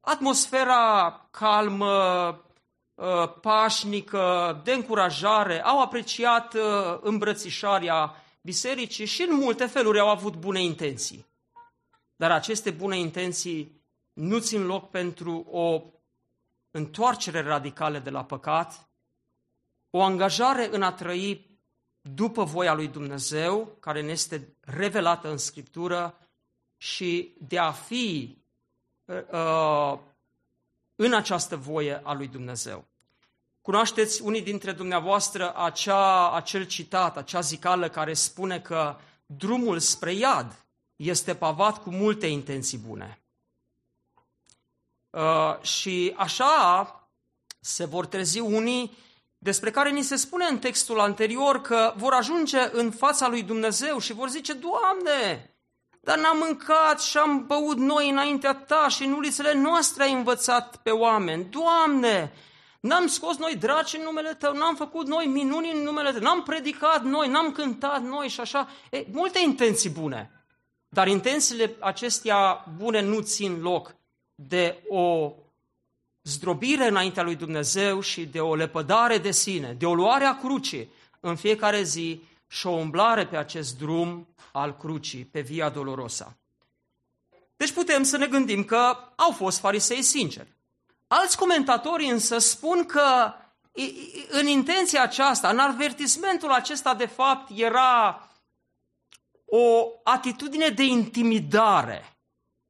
atmosfera 0.00 1.28
calmă, 1.30 2.28
Uh, 2.30 2.49
pașnică, 3.40 4.60
de 4.64 4.72
încurajare, 4.72 5.62
au 5.62 5.82
apreciat 5.82 6.54
uh, 6.54 6.98
îmbrățișarea 7.00 8.14
bisericii 8.42 9.06
și 9.06 9.22
în 9.22 9.36
multe 9.36 9.66
feluri 9.66 9.98
au 9.98 10.08
avut 10.08 10.36
bune 10.36 10.62
intenții. 10.62 11.26
Dar 12.16 12.30
aceste 12.30 12.70
bune 12.70 12.98
intenții 12.98 13.82
nu 14.12 14.38
țin 14.38 14.66
loc 14.66 14.90
pentru 14.90 15.46
o 15.50 15.82
întoarcere 16.70 17.42
radicală 17.42 17.98
de 17.98 18.10
la 18.10 18.24
păcat, 18.24 18.88
o 19.90 20.02
angajare 20.02 20.68
în 20.72 20.82
a 20.82 20.92
trăi 20.92 21.58
după 22.00 22.44
voia 22.44 22.74
lui 22.74 22.88
Dumnezeu, 22.88 23.76
care 23.80 24.02
ne 24.02 24.10
este 24.10 24.56
revelată 24.60 25.30
în 25.30 25.36
Scriptură, 25.36 26.14
și 26.76 27.34
de 27.38 27.58
a 27.58 27.72
fi 27.72 28.38
uh, 29.04 29.98
în 31.02 31.14
această 31.14 31.56
voie 31.56 32.00
a 32.04 32.12
lui 32.12 32.26
Dumnezeu. 32.26 32.84
Cunoașteți 33.60 34.22
unii 34.22 34.42
dintre 34.42 34.72
dumneavoastră 34.72 35.56
acea, 35.56 36.32
acel 36.32 36.66
citat, 36.66 37.16
acea 37.16 37.40
zicală 37.40 37.88
care 37.88 38.14
spune 38.14 38.60
că 38.60 38.96
drumul 39.26 39.78
spre 39.78 40.12
iad 40.12 40.64
este 40.96 41.34
pavat 41.34 41.82
cu 41.82 41.90
multe 41.90 42.26
intenții 42.26 42.78
bune. 42.78 43.22
Uh, 45.10 45.60
și 45.62 46.14
așa 46.16 46.94
se 47.60 47.84
vor 47.84 48.06
trezi 48.06 48.38
unii 48.38 48.96
despre 49.38 49.70
care 49.70 49.90
ni 49.90 50.02
se 50.02 50.16
spune 50.16 50.46
în 50.46 50.58
textul 50.58 51.00
anterior 51.00 51.60
că 51.60 51.94
vor 51.96 52.12
ajunge 52.12 52.68
în 52.72 52.90
fața 52.90 53.28
lui 53.28 53.42
Dumnezeu 53.42 53.98
și 53.98 54.12
vor 54.12 54.28
zice, 54.28 54.52
Doamne, 54.52 55.54
dar 56.00 56.18
n-am 56.18 56.38
mâncat 56.38 57.00
și 57.00 57.18
am 57.18 57.46
băut 57.46 57.76
noi 57.76 58.10
înaintea 58.10 58.54
ta 58.54 58.88
și 58.88 59.04
în 59.04 59.12
ulițele 59.12 59.54
noastre 59.54 60.02
ai 60.02 60.12
învățat 60.12 60.76
pe 60.76 60.90
oameni. 60.90 61.46
Doamne, 61.50 62.32
N-am 62.80 63.06
scos 63.06 63.36
noi 63.36 63.56
draci 63.56 63.94
în 63.94 64.02
numele 64.02 64.34
Tău, 64.34 64.54
n-am 64.54 64.74
făcut 64.74 65.06
noi 65.06 65.26
minuni 65.26 65.70
în 65.72 65.82
numele 65.82 66.12
Tău, 66.12 66.20
n-am 66.20 66.42
predicat 66.42 67.04
noi, 67.04 67.28
n-am 67.28 67.52
cântat 67.52 68.02
noi 68.02 68.28
și 68.28 68.40
așa. 68.40 68.68
E, 68.90 69.04
multe 69.12 69.40
intenții 69.40 69.90
bune. 69.90 70.30
Dar 70.88 71.06
intențiile 71.06 71.76
acestea 71.78 72.64
bune 72.76 73.00
nu 73.00 73.20
țin 73.20 73.60
loc 73.60 73.94
de 74.34 74.82
o 74.88 75.32
zdrobire 76.22 76.86
înaintea 76.86 77.22
lui 77.22 77.36
Dumnezeu 77.36 78.00
și 78.00 78.26
de 78.26 78.40
o 78.40 78.54
lepădare 78.54 79.18
de 79.18 79.30
sine, 79.30 79.72
de 79.78 79.86
o 79.86 79.94
luare 79.94 80.24
a 80.24 80.38
crucii 80.38 80.92
în 81.20 81.36
fiecare 81.36 81.82
zi 81.82 82.22
și 82.48 82.66
o 82.66 82.70
umblare 82.70 83.26
pe 83.26 83.36
acest 83.36 83.78
drum 83.78 84.28
al 84.52 84.76
crucii, 84.76 85.24
pe 85.24 85.40
Via 85.40 85.68
Dolorosa. 85.68 86.36
Deci 87.56 87.72
putem 87.72 88.02
să 88.02 88.16
ne 88.16 88.26
gândim 88.26 88.64
că 88.64 88.96
au 89.16 89.30
fost 89.30 89.58
farisei 89.58 90.02
sinceri. 90.02 90.56
Alți 91.06 91.38
comentatori 91.38 92.04
însă 92.04 92.38
spun 92.38 92.84
că 92.84 93.32
în 94.28 94.46
intenția 94.46 95.02
aceasta, 95.02 95.48
în 95.48 95.58
avertismentul 95.58 96.50
acesta 96.50 96.94
de 96.94 97.06
fapt 97.06 97.50
era 97.54 98.28
o 99.44 99.86
atitudine 100.02 100.68
de 100.68 100.82
intimidare. 100.82 102.16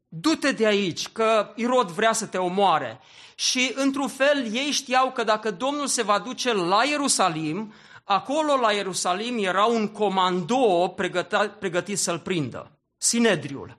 Du-te 0.09 0.53
de 0.53 0.67
aici, 0.67 1.09
că 1.09 1.53
Irod 1.57 1.91
vrea 1.91 2.13
să 2.13 2.27
te 2.27 2.39
omoare. 2.39 3.01
Și, 3.35 3.73
într-un 3.75 4.09
fel, 4.09 4.55
ei 4.55 4.71
știau 4.71 5.13
că 5.13 5.25
dacă 5.25 5.51
Domnul 5.51 5.87
se 5.87 6.03
va 6.03 6.19
duce 6.19 6.53
la 6.53 6.85
Ierusalim, 6.85 7.73
acolo 8.11 8.57
la 8.57 8.73
Ierusalim 8.73 9.39
era 9.39 9.65
un 9.65 9.89
comando 9.89 10.93
pregătit, 10.97 11.51
pregătit 11.59 11.99
să-l 11.99 12.19
prindă, 12.19 12.71
Sinedriul. 12.97 13.79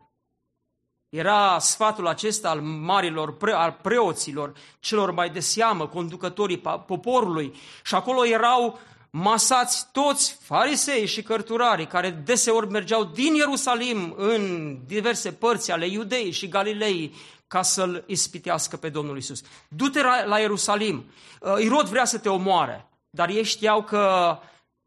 Era 1.10 1.60
sfatul 1.60 2.08
acesta 2.08 2.50
al 2.50 2.62
marilor, 2.62 3.38
pre, 3.38 3.52
al 3.52 3.78
preoților, 3.82 4.54
celor 4.80 5.12
mai 5.12 5.30
de 5.30 5.40
seamă, 5.40 5.88
conducătorii 5.88 6.64
poporului. 6.86 7.54
Și 7.84 7.96
acolo 7.96 8.26
erau 8.26 8.80
masați 9.10 9.88
toți 9.92 10.38
farisei 10.42 11.06
și 11.06 11.24
cărturarii 11.24 11.88
care 11.88 12.10
deseori 12.10 12.70
mergeau 12.70 13.04
din 13.04 13.34
Ierusalim 13.34 14.14
în 14.18 14.78
diverse 14.86 15.32
părți 15.32 15.72
ale 15.72 15.88
Iudei 15.88 16.32
și 16.32 16.48
Galilei 16.48 17.16
ca 17.48 17.62
să-l 17.62 18.04
ispitească 18.08 18.78
pe 18.78 18.90
Domnul 18.90 19.18
Isus. 19.18 19.42
Du-te 19.68 20.02
la 20.26 20.40
Ierusalim. 20.40 21.06
Uh, 21.40 21.54
Irod 21.60 21.88
vrea 21.88 22.06
să 22.06 22.18
te 22.18 22.30
omoare, 22.30 22.91
dar 23.12 23.30
ei 23.30 23.44
știau 23.44 23.84
că 23.84 24.38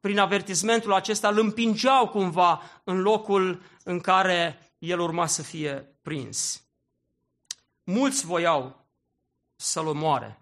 prin 0.00 0.18
avertismentul 0.18 0.92
acesta 0.92 1.28
îl 1.28 1.38
împingeau 1.38 2.08
cumva 2.08 2.62
în 2.84 3.00
locul 3.00 3.62
în 3.84 4.00
care 4.00 4.58
el 4.78 5.00
urma 5.00 5.26
să 5.26 5.42
fie 5.42 5.96
prins. 6.02 6.62
Mulți 7.84 8.26
voiau 8.26 8.86
să-l 9.56 9.86
omoare. 9.86 10.38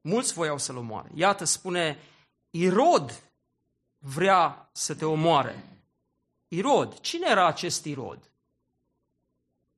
Mulți 0.00 0.32
voiau 0.32 0.58
să-l 0.58 0.76
omoare. 0.76 1.10
Iată, 1.14 1.44
spune, 1.44 1.98
Irod 2.50 3.22
vrea 3.98 4.68
să 4.72 4.94
te 4.94 5.04
omoare. 5.04 5.64
Irod. 6.48 7.00
Cine 7.00 7.26
era 7.30 7.46
acest 7.46 7.84
Irod? 7.84 8.30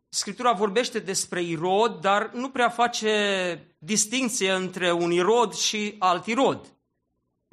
Scriptura 0.09 0.53
vorbește 0.53 0.99
despre 0.99 1.43
Irod, 1.43 2.01
dar 2.01 2.31
nu 2.33 2.51
prea 2.51 2.69
face 2.69 3.77
distinție 3.79 4.53
între 4.53 4.93
un 4.93 5.11
Irod 5.11 5.55
și 5.55 5.97
alt 5.99 6.27
Irod. 6.27 6.76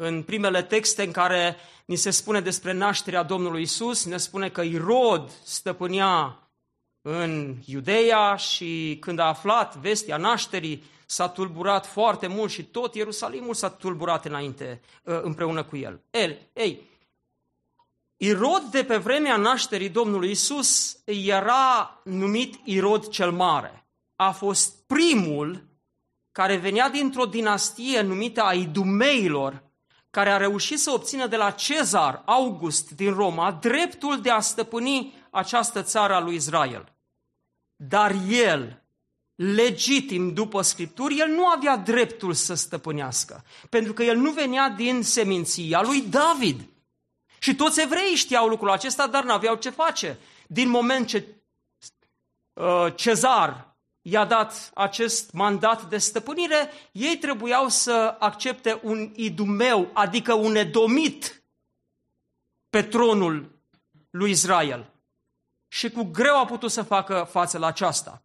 În 0.05 0.23
primele 0.23 0.63
texte 0.63 1.03
în 1.03 1.11
care 1.11 1.55
ni 1.85 1.95
se 1.95 2.09
spune 2.09 2.39
despre 2.39 2.71
nașterea 2.71 3.23
Domnului 3.23 3.61
Isus, 3.61 4.05
ne 4.05 4.17
spune 4.17 4.49
că 4.49 4.61
Irod 4.61 5.31
stăpânea 5.43 6.39
în 7.01 7.55
Iudeea 7.65 8.35
și 8.35 8.97
când 8.99 9.19
a 9.19 9.25
aflat 9.25 9.75
vestia 9.75 10.17
nașterii, 10.17 10.83
s-a 11.05 11.27
tulburat 11.27 11.85
foarte 11.85 12.27
mult 12.27 12.51
și 12.51 12.63
tot 12.63 12.95
Ierusalimul 12.95 13.53
s-a 13.53 13.69
tulburat 13.69 14.25
înainte, 14.25 14.81
ă, 15.07 15.21
împreună 15.21 15.63
cu 15.63 15.77
el. 15.77 16.01
El, 16.11 16.37
ei, 16.53 16.89
Irod 18.17 18.61
de 18.61 18.83
pe 18.83 18.97
vremea 18.97 19.37
nașterii 19.37 19.89
Domnului 19.89 20.29
Isus 20.29 20.97
era 21.05 22.01
numit 22.03 22.59
Irod 22.63 23.07
cel 23.07 23.31
Mare. 23.31 23.87
A 24.15 24.31
fost 24.31 24.85
primul 24.85 25.63
care 26.31 26.55
venea 26.55 26.89
dintr-o 26.89 27.25
dinastie 27.25 28.01
numită 28.01 28.43
a 28.43 28.53
Idumeilor, 28.53 29.71
care 30.13 30.29
a 30.29 30.37
reușit 30.37 30.79
să 30.79 30.91
obțină 30.91 31.27
de 31.27 31.35
la 31.35 31.51
Cezar 31.51 32.21
August 32.25 32.91
din 32.91 33.13
Roma 33.13 33.51
dreptul 33.51 34.21
de 34.21 34.29
a 34.29 34.39
stăpâni 34.39 35.13
această 35.29 35.81
țară 35.81 36.13
a 36.13 36.19
lui 36.19 36.35
Israel. 36.35 36.93
Dar 37.75 38.15
el, 38.29 38.83
legitim 39.35 40.33
după 40.33 40.61
Scripturi, 40.61 41.19
el 41.19 41.27
nu 41.27 41.47
avea 41.47 41.77
dreptul 41.77 42.33
să 42.33 42.53
stăpânească, 42.53 43.43
pentru 43.69 43.93
că 43.93 44.03
el 44.03 44.17
nu 44.17 44.31
venea 44.31 44.69
din 44.69 45.03
seminția 45.03 45.81
lui 45.81 46.01
David. 46.01 46.69
Și 47.39 47.55
toți 47.55 47.81
evreii 47.81 48.15
știau 48.15 48.47
lucrul 48.47 48.69
acesta, 48.69 49.07
dar 49.07 49.23
n-aveau 49.23 49.55
ce 49.55 49.69
face. 49.69 50.17
Din 50.47 50.69
moment 50.69 51.07
ce 51.07 51.27
uh, 52.53 52.93
Cezar 52.95 53.72
i-a 54.05 54.25
dat 54.25 54.71
acest 54.73 55.31
mandat 55.31 55.83
de 55.89 55.97
stăpânire, 55.97 56.69
ei 56.91 57.17
trebuiau 57.17 57.69
să 57.69 58.15
accepte 58.19 58.79
un 58.83 59.11
idumeu, 59.15 59.89
adică 59.93 60.33
un 60.33 60.55
edomit, 60.55 61.43
pe 62.69 62.83
tronul 62.83 63.61
lui 64.09 64.31
Israel 64.31 64.93
și 65.67 65.89
cu 65.89 66.03
greu 66.03 66.37
a 66.37 66.45
putut 66.45 66.71
să 66.71 66.81
facă 66.81 67.27
față 67.31 67.57
la 67.57 67.67
aceasta. 67.67 68.23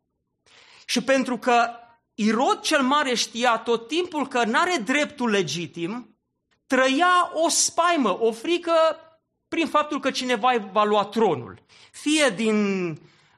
Și 0.87 1.03
pentru 1.03 1.39
că 1.39 1.71
Irod 2.15 2.61
cel 2.61 2.83
Mare 2.83 3.15
știa 3.15 3.59
tot 3.59 3.89
timpul 3.89 4.29
că 4.29 4.45
nu 4.45 4.59
are 4.61 4.77
dreptul 4.77 5.31
legitim, 5.31 6.19
trăia 6.67 7.31
o 7.33 7.49
spaimă, 7.49 8.21
o 8.21 8.33
frică 8.33 8.73
prin 9.49 9.67
faptul 9.67 10.01
că 10.01 10.11
cineva 10.11 10.51
va 10.73 10.85
lua 10.85 11.05
tronul. 11.05 11.63
Fie 11.93 12.29
din 12.29 12.89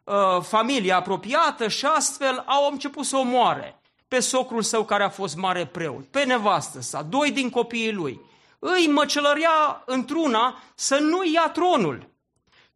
uh, 0.05 0.43
familia 0.43 0.97
apropiată 0.97 1.69
și 1.69 1.87
astfel 1.87 2.45
au 2.47 2.69
început 2.71 3.05
să 3.05 3.17
omoare 3.17 3.81
pe 4.09 4.21
socrul 4.21 4.63
său 4.63 4.85
care 4.85 5.03
a 5.03 5.09
fost 5.09 5.37
mare 5.37 5.67
preot, 5.67 6.07
pe 6.07 6.25
nevastă 6.25 6.81
sa, 6.81 7.03
doi 7.03 7.31
din 7.31 7.51
copiii 7.51 7.93
lui. 7.93 8.21
Îi 8.59 8.87
măcelărea 8.87 9.83
într-una 9.87 10.63
să 10.75 10.99
nu 10.99 11.25
ia 11.33 11.51
tronul. 11.53 12.09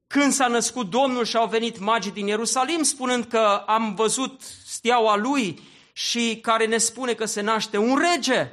Când 0.06 0.32
s-a 0.32 0.46
născut 0.46 0.90
Domnul 0.90 1.24
și 1.24 1.36
au 1.36 1.46
venit 1.46 1.78
magii 1.78 2.12
din 2.12 2.26
Ierusalim 2.26 2.82
spunând 2.82 3.24
că 3.24 3.62
am 3.66 3.94
văzut 3.94 4.40
steaua 4.66 5.16
lui 5.16 5.60
și 5.92 6.38
care 6.42 6.66
ne 6.66 6.78
spune 6.78 7.12
că 7.12 7.24
se 7.24 7.40
naște 7.40 7.76
un 7.76 7.98
rege, 7.98 8.48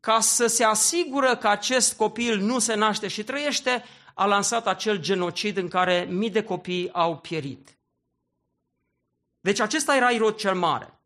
ca 0.00 0.20
să 0.20 0.46
se 0.46 0.64
asigură 0.64 1.36
că 1.36 1.48
acest 1.48 1.96
copil 1.96 2.38
nu 2.38 2.58
se 2.58 2.74
naște 2.74 3.08
și 3.08 3.22
trăiește, 3.22 3.84
a 4.14 4.24
lansat 4.24 4.66
acel 4.66 4.96
genocid 4.96 5.56
în 5.56 5.68
care 5.68 6.06
mii 6.10 6.30
de 6.30 6.42
copii 6.42 6.90
au 6.92 7.16
pierit. 7.16 7.76
Deci 9.42 9.60
acesta 9.60 9.96
era 9.96 10.10
Irod 10.10 10.36
cel 10.36 10.54
Mare. 10.54 11.00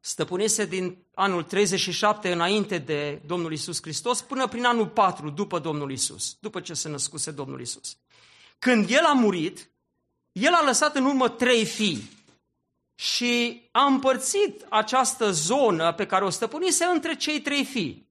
Stăpânise 0.00 0.64
din 0.64 0.98
anul 1.14 1.42
37 1.42 2.32
înainte 2.32 2.78
de 2.78 3.22
Domnul 3.26 3.52
Isus 3.52 3.82
Hristos 3.82 4.20
până 4.20 4.46
prin 4.48 4.64
anul 4.64 4.86
4 4.86 5.30
după 5.30 5.58
Domnul 5.58 5.92
Isus, 5.92 6.36
după 6.40 6.60
ce 6.60 6.74
se 6.74 6.88
născuse 6.88 7.30
Domnul 7.30 7.60
Isus. 7.60 7.96
Când 8.58 8.90
el 8.90 9.04
a 9.04 9.12
murit, 9.12 9.70
el 10.32 10.52
a 10.52 10.64
lăsat 10.64 10.96
în 10.96 11.04
urmă 11.04 11.28
trei 11.28 11.64
fii 11.64 12.10
și 12.94 13.62
a 13.72 13.84
împărțit 13.84 14.66
această 14.68 15.30
zonă 15.30 15.92
pe 15.92 16.06
care 16.06 16.24
o 16.24 16.30
stăpânise 16.30 16.84
între 16.84 17.16
cei 17.16 17.40
trei 17.40 17.64
fii. 17.64 18.08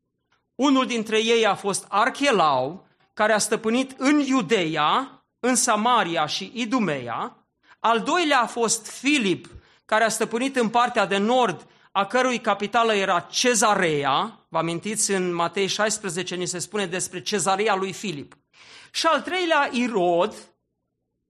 Unul 0.55 0.85
dintre 0.85 1.23
ei 1.23 1.45
a 1.45 1.55
fost 1.55 1.85
Archelau, 1.89 2.87
care 3.13 3.33
a 3.33 3.37
stăpânit 3.37 3.93
în 3.97 4.19
Iudeia, 4.19 5.23
în 5.39 5.55
Samaria 5.55 6.25
și 6.25 6.51
Idumeia. 6.53 7.47
Al 7.79 8.01
doilea 8.01 8.41
a 8.41 8.45
fost 8.45 8.87
Filip, 8.87 9.47
care 9.87 10.03
a 10.03 10.09
stăpânit 10.09 10.55
în 10.55 10.69
partea 10.69 11.05
de 11.05 11.17
nord, 11.17 11.67
a 11.91 12.05
cărui 12.05 12.39
capitală 12.39 12.93
era 12.93 13.19
Cezarea. 13.19 14.45
Vă 14.49 14.57
amintiți, 14.57 15.11
în 15.11 15.33
Matei 15.33 15.67
16 15.67 16.35
ni 16.35 16.45
se 16.45 16.59
spune 16.59 16.85
despre 16.85 17.21
cezarea 17.21 17.75
lui 17.75 17.93
Filip. 17.93 18.37
Și 18.91 19.05
al 19.05 19.21
treilea, 19.21 19.69
Irod, 19.71 20.35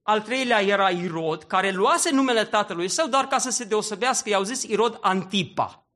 al 0.02 0.20
treilea 0.20 0.60
era 0.60 0.90
Irod, 0.90 1.42
care 1.42 1.70
luase 1.70 2.10
numele 2.10 2.44
tatălui 2.44 2.88
său, 2.88 3.06
dar 3.06 3.26
ca 3.26 3.38
să 3.38 3.50
se 3.50 3.64
deosebească, 3.64 4.28
i-au 4.28 4.42
zis 4.42 4.62
Irod 4.62 4.98
Antipa. 5.00 5.86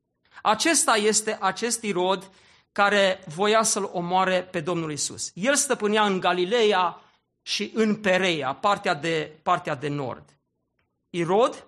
Acesta 0.42 0.94
este 0.96 1.38
acest 1.40 1.83
Irod 1.83 2.31
care 2.72 3.25
voia 3.35 3.62
să-l 3.62 3.90
omoare 3.92 4.42
pe 4.42 4.61
Domnul 4.61 4.92
Isus. 4.92 5.31
El 5.35 5.55
stăpânea 5.55 6.05
în 6.05 6.20
Galileea 6.20 7.01
și 7.42 7.70
în 7.75 7.96
Pereia, 7.96 8.55
partea 8.55 8.94
de, 8.94 9.38
partea 9.42 9.75
de 9.75 9.88
nord. 9.88 10.25
Irod, 11.11 11.66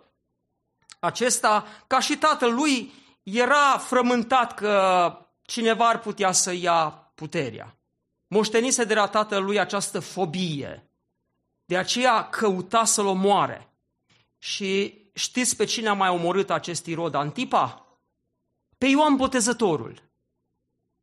acesta, 1.05 1.67
ca 1.87 2.01
și 2.01 2.17
tatăl 2.17 2.55
lui, 2.55 2.93
era 3.23 3.79
frământat 3.79 4.55
că 4.55 5.09
cineva 5.43 5.89
ar 5.89 6.01
putea 6.01 6.33
să 6.33 6.53
ia 6.53 6.89
puterea 7.15 7.75
moștenise 8.35 8.85
de 8.85 8.95
la 8.95 9.07
tatălui 9.07 9.59
această 9.59 10.01
fobie. 10.01 10.89
De 11.65 11.77
aceea 11.77 12.29
căuta 12.29 12.85
să-l 12.85 13.07
omoare. 13.07 13.69
Și 14.39 14.99
știți 15.13 15.57
pe 15.57 15.65
cine 15.65 15.89
a 15.89 15.93
mai 15.93 16.09
omorât 16.09 16.51
acest 16.51 16.87
irod 16.87 17.15
Antipa? 17.15 17.87
Pe 18.79 18.87
Ioan 18.87 19.17
Botezătorul. 19.17 20.03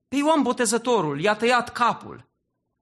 Pe 0.07 0.15
Ioan 0.15 0.41
Botezătorul 0.41 1.21
i-a 1.21 1.35
tăiat 1.35 1.71
capul. 1.71 2.29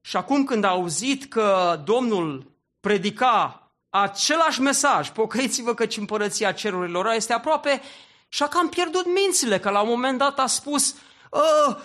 Și 0.01 0.17
acum 0.17 0.43
când 0.43 0.63
a 0.63 0.69
auzit 0.69 1.25
că 1.25 1.82
Domnul 1.86 2.51
predica 2.79 3.68
același 3.89 4.62
mesaj, 4.62 5.10
pocăiți-vă 5.10 5.73
căci 5.73 5.97
împărăția 5.97 6.52
cerurilor 6.52 7.12
este 7.13 7.34
aproape, 7.34 7.82
și 8.28 8.43
a 8.43 8.47
cam 8.47 8.69
pierdut 8.69 9.06
mințile, 9.06 9.60
că 9.60 9.69
la 9.69 9.82
un 9.82 9.89
moment 9.89 10.17
dat 10.17 10.39
a 10.39 10.45
spus, 10.45 10.95
ă, 11.34 11.78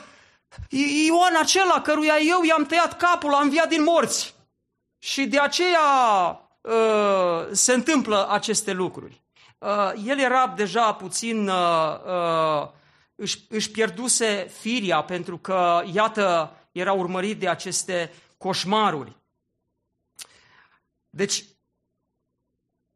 Ioan 1.07 1.37
acela 1.37 1.81
căruia 1.81 2.19
eu 2.19 2.43
i-am 2.43 2.65
tăiat 2.65 2.97
capul, 2.97 3.35
a 3.35 3.41
înviat 3.41 3.69
din 3.69 3.83
morți. 3.83 4.35
Și 4.99 5.27
de 5.27 5.39
aceea 5.39 5.81
uh, 6.61 7.47
se 7.51 7.73
întâmplă 7.73 8.29
aceste 8.31 8.73
lucruri. 8.73 9.23
Uh, 9.59 9.93
el 10.05 10.19
era 10.19 10.47
deja 10.57 10.95
puțin, 10.95 11.49
uh, 11.49 12.01
uh, 12.07 12.69
își, 13.15 13.39
își 13.49 13.71
pierduse 13.71 14.51
firia 14.61 15.03
pentru 15.03 15.39
că, 15.39 15.83
iată, 15.93 16.57
era 16.73 16.93
urmărit 16.93 17.39
de 17.39 17.49
aceste 17.49 18.13
coșmaruri. 18.39 19.17
Deci, 21.11 21.45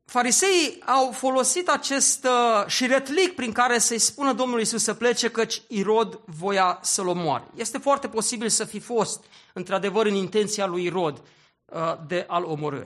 fariseii 0.09 0.83
au 0.87 1.13
folosit 1.13 1.69
acest 1.69 2.25
uh, 2.25 2.67
șiretlic 2.67 3.35
prin 3.35 3.53
care 3.53 3.79
să-i 3.79 3.99
spună 3.99 4.33
Domnului 4.33 4.63
Isus 4.63 4.83
să 4.83 4.95
plece, 4.95 5.31
căci 5.31 5.63
Irod 5.67 6.21
voia 6.25 6.79
să-l 6.83 7.07
omoare. 7.07 7.45
Este 7.55 7.79
foarte 7.79 8.09
posibil 8.09 8.49
să 8.49 8.65
fi 8.65 8.81
fost, 8.81 9.25
într-adevăr, 9.53 10.07
în 10.07 10.15
intenția 10.15 10.67
lui 10.67 10.85
Irod 10.85 11.23
uh, 11.65 11.95
de 12.07 12.25
a-l 12.29 12.45
omorâ. 12.45 12.83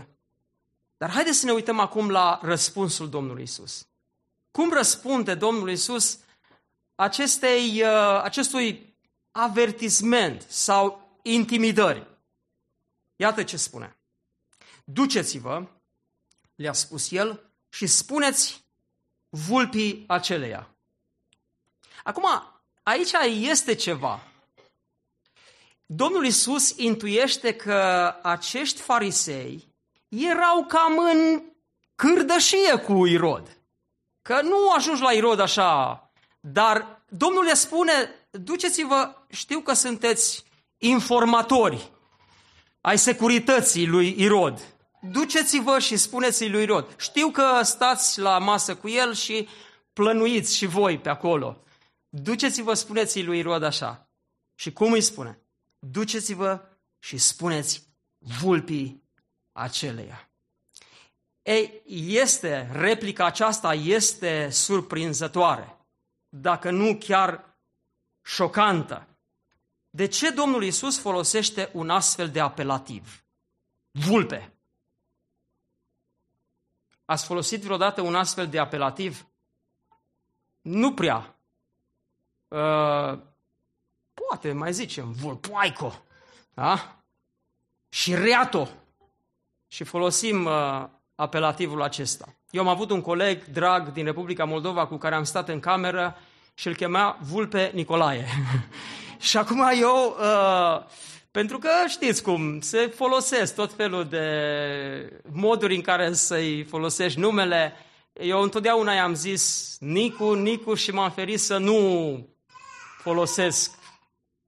Dar 0.96 1.10
haideți 1.10 1.38
să 1.38 1.46
ne 1.46 1.52
uităm 1.52 1.78
acum 1.78 2.10
la 2.10 2.38
răspunsul 2.42 3.08
Domnului 3.08 3.42
Isus. 3.42 3.86
Cum 4.50 4.72
răspunde 4.72 5.34
Domnul 5.34 5.70
Isus 5.70 6.18
acestei, 6.94 7.82
uh, 7.82 8.20
acestui 8.22 8.94
avertisment 9.30 10.46
sau 10.48 11.18
intimidări? 11.22 12.06
Iată 13.16 13.42
ce 13.42 13.56
spune. 13.56 13.96
Duceți-vă, 14.84 15.66
le-a 16.54 16.72
spus 16.72 17.10
el, 17.10 17.52
și 17.68 17.86
spuneți 17.86 18.64
vulpii 19.28 20.04
aceleia. 20.06 20.68
Acum, 22.04 22.26
aici 22.82 23.12
este 23.40 23.74
ceva. 23.74 24.22
Domnul 25.86 26.26
Isus 26.26 26.70
intuiește 26.76 27.54
că 27.54 28.14
acești 28.22 28.80
farisei 28.80 29.68
erau 30.08 30.64
cam 30.64 30.98
în 30.98 31.42
cârdășie 31.94 32.76
cu 32.76 33.06
Irod. 33.06 33.56
Că 34.22 34.40
nu 34.42 34.70
ajungi 34.70 35.02
la 35.02 35.12
Irod 35.12 35.40
așa, 35.40 36.10
dar 36.40 37.02
Domnul 37.08 37.44
le 37.44 37.54
spune, 37.54 38.10
duceți-vă, 38.30 39.14
știu 39.30 39.60
că 39.60 39.72
sunteți 39.72 40.44
informatori 40.78 41.90
ai 42.80 42.98
securității 42.98 43.86
lui 43.86 44.14
Irod. 44.18 44.60
Duceți-vă 45.10 45.78
și 45.78 45.96
spuneți-i 45.96 46.48
lui 46.48 46.62
Irod. 46.62 47.00
Știu 47.00 47.30
că 47.30 47.62
stați 47.62 48.20
la 48.20 48.38
masă 48.38 48.76
cu 48.76 48.88
el 48.88 49.14
și 49.14 49.48
plănuiți 49.92 50.56
și 50.56 50.66
voi 50.66 50.98
pe 50.98 51.08
acolo. 51.08 51.62
Duceți-vă, 52.08 52.74
spuneți-i 52.74 53.22
lui 53.22 53.38
Irod 53.38 53.62
așa. 53.62 54.10
Și 54.54 54.72
cum 54.72 54.92
îi 54.92 55.00
spune? 55.00 55.40
Duceți-vă 55.78 56.60
și 56.98 57.18
spuneți 57.18 57.82
vulpii 58.18 59.02
aceleia. 59.52 60.30
Ei, 61.42 61.82
este, 62.06 62.68
replica 62.72 63.24
aceasta 63.24 63.74
este 63.74 64.50
surprinzătoare, 64.50 65.76
dacă 66.28 66.70
nu 66.70 66.96
chiar 66.98 67.58
șocantă. 68.24 69.08
De 69.90 70.06
ce 70.06 70.30
Domnul 70.30 70.64
Isus 70.64 70.98
folosește 70.98 71.70
un 71.72 71.90
astfel 71.90 72.30
de 72.30 72.40
apelativ? 72.40 73.24
Vulpe. 73.90 74.52
Ați 77.12 77.24
folosit 77.24 77.62
vreodată 77.62 78.00
un 78.00 78.14
astfel 78.14 78.48
de 78.48 78.58
apelativ? 78.58 79.26
Nu 80.60 80.94
prea. 80.94 81.34
Uh, 82.48 83.18
poate 84.14 84.52
mai 84.52 84.72
zicem 84.72 85.12
vulpoaico. 85.12 86.02
Da? 86.54 86.96
Și 87.88 88.14
reato. 88.14 88.68
Și 89.68 89.84
folosim 89.84 90.44
uh, 90.44 90.84
apelativul 91.14 91.82
acesta. 91.82 92.34
Eu 92.50 92.60
am 92.60 92.68
avut 92.68 92.90
un 92.90 93.00
coleg 93.00 93.44
drag 93.44 93.92
din 93.92 94.04
Republica 94.04 94.44
Moldova 94.44 94.86
cu 94.86 94.96
care 94.96 95.14
am 95.14 95.24
stat 95.24 95.48
în 95.48 95.60
cameră 95.60 96.16
și 96.54 96.66
îl 96.66 96.74
chema 96.74 97.18
Vulpe 97.20 97.70
Nicolae. 97.74 98.26
și 99.28 99.36
acum 99.36 99.70
eu, 99.80 100.16
uh, 100.18 100.84
pentru 101.32 101.58
că 101.58 101.70
știți 101.88 102.22
cum, 102.22 102.60
se 102.60 102.86
folosesc 102.86 103.54
tot 103.54 103.72
felul 103.72 104.04
de 104.04 105.22
moduri 105.32 105.74
în 105.74 105.80
care 105.80 106.12
să-i 106.12 106.64
folosești 106.64 107.18
numele. 107.18 107.72
Eu 108.12 108.42
întotdeauna 108.42 108.92
i-am 108.92 109.14
zis 109.14 109.76
Nicu, 109.80 110.32
Nicu 110.32 110.74
și 110.74 110.90
m-am 110.90 111.10
ferit 111.10 111.40
să 111.40 111.58
nu 111.58 112.28
folosesc 112.98 113.78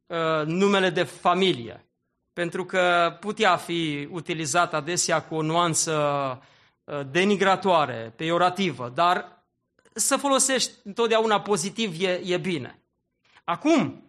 uh, 0.07 0.47
numele 0.47 0.91
de 0.91 1.03
familie. 1.03 1.89
Pentru 2.33 2.65
că 2.65 3.17
putea 3.21 3.57
fi 3.57 4.09
utilizat 4.11 4.75
adesea 4.75 5.23
cu 5.23 5.35
o 5.35 5.43
nuanță 5.43 5.93
uh, 6.85 7.01
denigratoare, 7.11 8.13
peiorativă, 8.17 8.93
dar 8.95 9.45
să 9.93 10.17
folosești 10.17 10.73
întotdeauna 10.85 11.41
pozitiv 11.41 12.03
e, 12.03 12.21
e 12.25 12.37
bine. 12.37 12.83
Acum, 13.45 14.04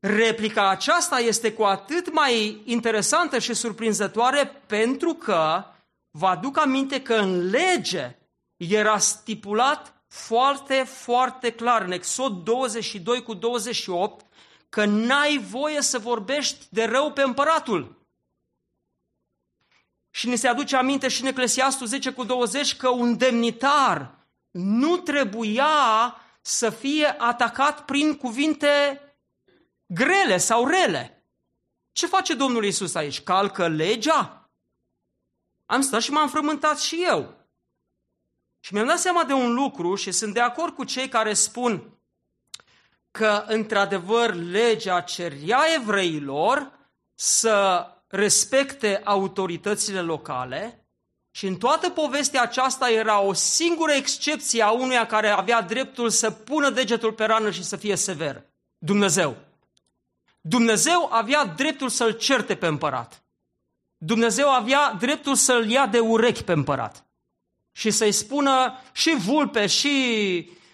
replica 0.00 0.68
aceasta 0.68 1.18
este 1.18 1.52
cu 1.52 1.62
atât 1.62 2.12
mai 2.12 2.62
interesantă 2.64 3.38
și 3.38 3.54
surprinzătoare 3.54 4.62
pentru 4.66 5.14
că 5.14 5.64
vă 6.10 6.26
aduc 6.26 6.58
aminte 6.58 7.02
că 7.02 7.14
în 7.14 7.48
lege 7.48 8.16
era 8.56 8.98
stipulat 8.98 10.02
foarte, 10.08 10.74
foarte 10.74 11.52
clar 11.52 11.82
în 11.82 11.92
Exod 11.92 12.44
22 12.44 13.22
cu 13.22 13.34
28 13.34 14.26
că 14.68 14.84
n-ai 14.84 15.38
voie 15.38 15.80
să 15.80 15.98
vorbești 15.98 16.66
de 16.68 16.84
rău 16.84 17.12
pe 17.12 17.22
împăratul. 17.22 17.96
Și 20.10 20.28
ne 20.28 20.34
se 20.34 20.48
aduce 20.48 20.76
aminte 20.76 21.08
și 21.08 21.20
în 21.20 21.26
Eclesiastul 21.26 21.86
10 21.86 22.10
cu 22.10 22.24
20 22.24 22.76
că 22.76 22.88
un 22.88 23.16
demnitar 23.16 24.14
nu 24.50 24.96
trebuia 24.96 25.66
să 26.40 26.70
fie 26.70 27.14
atacat 27.18 27.84
prin 27.84 28.16
cuvinte 28.16 29.02
grele 29.88 30.36
sau 30.36 30.66
rele. 30.66 31.22
Ce 31.92 32.06
face 32.06 32.34
Domnul 32.34 32.64
Isus 32.64 32.94
aici? 32.94 33.22
Calcă 33.22 33.68
legea? 33.68 34.50
Am 35.66 35.80
stat 35.80 36.02
și 36.02 36.10
m-am 36.10 36.28
frământat 36.28 36.78
și 36.78 37.04
eu. 37.08 37.36
Și 38.60 38.74
mi-am 38.74 38.86
dat 38.86 38.98
seama 38.98 39.24
de 39.24 39.32
un 39.32 39.54
lucru 39.54 39.94
și 39.94 40.12
sunt 40.12 40.34
de 40.34 40.40
acord 40.40 40.74
cu 40.74 40.84
cei 40.84 41.08
care 41.08 41.34
spun 41.34 41.98
că, 43.10 43.44
într-adevăr, 43.46 44.34
legea 44.34 45.00
cerea 45.00 45.60
evreilor 45.74 46.72
să 47.14 47.86
respecte 48.06 49.00
autoritățile 49.04 50.00
locale, 50.00 50.88
și 51.38 51.46
în 51.46 51.56
toată 51.56 51.90
povestea 51.90 52.42
aceasta 52.42 52.90
era 52.90 53.20
o 53.20 53.32
singură 53.32 53.92
excepție 53.92 54.62
a 54.62 54.70
unuia 54.70 55.06
care 55.06 55.28
avea 55.28 55.60
dreptul 55.60 56.10
să 56.10 56.30
pună 56.30 56.70
degetul 56.70 57.12
pe 57.12 57.24
rană 57.24 57.50
și 57.50 57.64
să 57.64 57.76
fie 57.76 57.96
sever. 57.96 58.44
Dumnezeu. 58.78 59.36
Dumnezeu 60.48 61.08
avea 61.10 61.44
dreptul 61.44 61.88
să-l 61.88 62.12
certe 62.12 62.54
pe 62.54 62.66
împărat. 62.66 63.22
Dumnezeu 63.96 64.52
avea 64.52 64.92
dreptul 64.92 65.34
să-l 65.34 65.70
ia 65.70 65.86
de 65.86 65.98
urechi 65.98 66.44
pe 66.44 66.52
împărat. 66.52 67.04
Și 67.72 67.90
să-i 67.90 68.12
spună 68.12 68.72
și 68.92 69.14
vulpe 69.14 69.66
și 69.66 69.88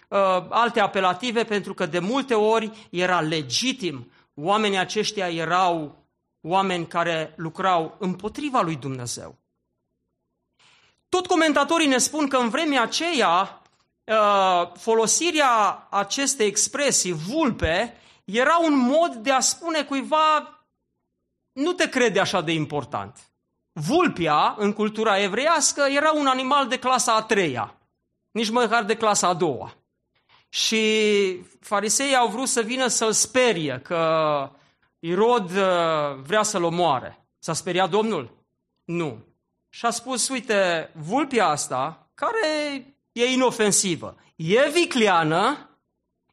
uh, 0.08 0.18
alte 0.48 0.80
apelative, 0.80 1.44
pentru 1.44 1.74
că 1.74 1.86
de 1.86 1.98
multe 1.98 2.34
ori 2.34 2.88
era 2.90 3.20
legitim. 3.20 4.10
Oamenii 4.34 4.78
aceștia 4.78 5.30
erau 5.30 6.04
oameni 6.40 6.86
care 6.86 7.32
lucrau 7.36 7.96
împotriva 7.98 8.60
lui 8.60 8.76
Dumnezeu. 8.76 9.38
Tot 11.08 11.26
comentatorii 11.26 11.86
ne 11.86 11.98
spun 11.98 12.28
că 12.28 12.36
în 12.36 12.48
vremea 12.48 12.82
aceea 12.82 13.62
uh, 14.04 14.72
folosirea 14.76 15.86
acestei 15.90 16.46
expresii, 16.46 17.12
vulpe, 17.12 17.98
era 18.24 18.58
un 18.62 18.76
mod 18.76 19.14
de 19.14 19.30
a 19.30 19.40
spune 19.40 19.84
cuiva 19.84 20.58
nu 21.52 21.72
te 21.72 21.88
crede 21.88 22.20
așa 22.20 22.40
de 22.40 22.52
important. 22.52 23.18
Vulpia, 23.72 24.54
în 24.58 24.72
cultura 24.72 25.20
evreiască, 25.20 25.80
era 25.80 26.12
un 26.12 26.26
animal 26.26 26.68
de 26.68 26.78
clasa 26.78 27.14
a 27.14 27.22
treia, 27.22 27.74
nici 28.30 28.50
măcar 28.50 28.84
de 28.84 28.96
clasa 28.96 29.28
a 29.28 29.34
doua. 29.34 29.74
Și 30.48 31.42
fariseii 31.60 32.14
au 32.14 32.28
vrut 32.28 32.48
să 32.48 32.60
vină 32.60 32.86
să-l 32.86 33.12
sperie, 33.12 33.80
că 33.84 34.50
Irod 34.98 35.50
uh, 35.50 36.14
vrea 36.22 36.42
să-l 36.42 36.62
omoare. 36.62 37.26
S-a 37.38 37.52
speriat 37.52 37.90
Domnul? 37.90 38.30
Nu 38.84 39.34
și 39.74 39.86
a 39.86 39.90
spus, 39.90 40.28
uite, 40.28 40.90
vulpia 40.92 41.46
asta, 41.46 42.10
care 42.14 42.86
e 43.12 43.24
inofensivă, 43.24 44.16
e 44.36 44.70
vicleană, 44.72 45.70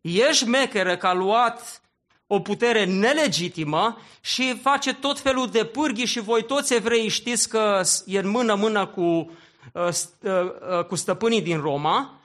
e 0.01 0.31
șmecheră 0.31 0.97
că 0.97 1.07
a 1.07 1.13
luat 1.13 1.81
o 2.27 2.39
putere 2.39 2.85
nelegitimă 2.85 3.97
și 4.21 4.57
face 4.57 4.93
tot 4.93 5.19
felul 5.19 5.49
de 5.49 5.65
pârghii 5.65 6.05
și 6.05 6.19
voi 6.19 6.45
toți 6.45 6.73
evrei 6.73 7.07
știți 7.07 7.49
că 7.49 7.81
e 8.05 8.19
în 8.19 8.29
mână-mână 8.29 8.87
cu, 8.87 9.01
uh, 9.01 9.31
uh, 9.73 10.31
uh, 10.77 10.85
cu 10.85 10.95
stăpânii 10.95 11.41
din 11.41 11.59
Roma. 11.59 12.15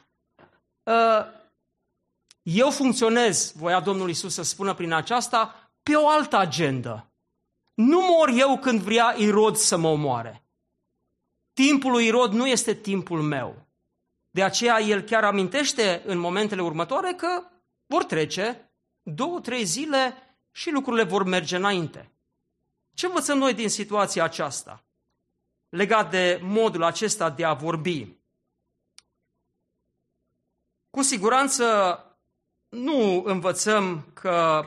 Eu 2.42 2.70
funcționez, 2.70 3.52
voia 3.56 3.80
Domnul 3.80 4.08
Isus 4.08 4.34
să 4.34 4.42
spună 4.42 4.74
prin 4.74 4.92
aceasta, 4.92 5.70
pe 5.82 5.94
o 5.94 6.08
altă 6.08 6.36
agendă. 6.36 7.10
Nu 7.74 8.00
mor 8.00 8.28
eu 8.28 8.58
când 8.58 8.80
vrea 8.80 9.14
Irod 9.18 9.56
să 9.56 9.76
mă 9.76 9.88
omoare. 9.88 10.44
Timpul 11.52 11.90
lui 11.90 12.06
Irod 12.06 12.32
nu 12.32 12.46
este 12.46 12.74
timpul 12.74 13.22
meu. 13.22 13.66
De 14.30 14.42
aceea 14.42 14.80
el 14.80 15.00
chiar 15.00 15.24
amintește 15.24 16.02
în 16.06 16.18
momentele 16.18 16.62
următoare 16.62 17.12
că 17.12 17.42
vor 17.86 18.04
trece 18.04 18.70
două, 19.02 19.40
trei 19.40 19.64
zile 19.64 20.14
și 20.50 20.70
lucrurile 20.70 21.02
vor 21.02 21.24
merge 21.24 21.56
înainte. 21.56 22.10
Ce 22.94 23.06
învățăm 23.06 23.38
noi 23.38 23.54
din 23.54 23.68
situația 23.68 24.24
aceasta? 24.24 24.86
legat 25.68 26.10
de 26.10 26.40
modul 26.42 26.82
acesta 26.82 27.30
de 27.30 27.44
a 27.44 27.52
vorbi. 27.54 28.06
Cu 30.90 31.02
siguranță 31.02 32.00
nu 32.68 33.22
învățăm 33.24 34.06
că 34.14 34.66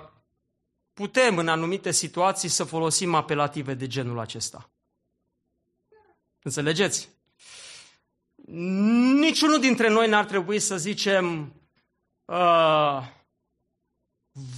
putem 0.94 1.38
în 1.38 1.48
anumite 1.48 1.92
situații 1.92 2.50
să 2.50 2.64
folosim 2.64 3.14
apelative 3.14 3.74
de 3.74 3.88
genul 3.88 4.20
acesta. 4.20 4.70
Înțelegeți? 6.42 7.10
Niciunul 9.20 9.60
dintre 9.60 9.90
noi 9.90 10.10
n-ar 10.10 10.26
trebui 10.26 10.60
să 10.60 10.78
zicem 10.78 11.54
uh, 12.30 13.08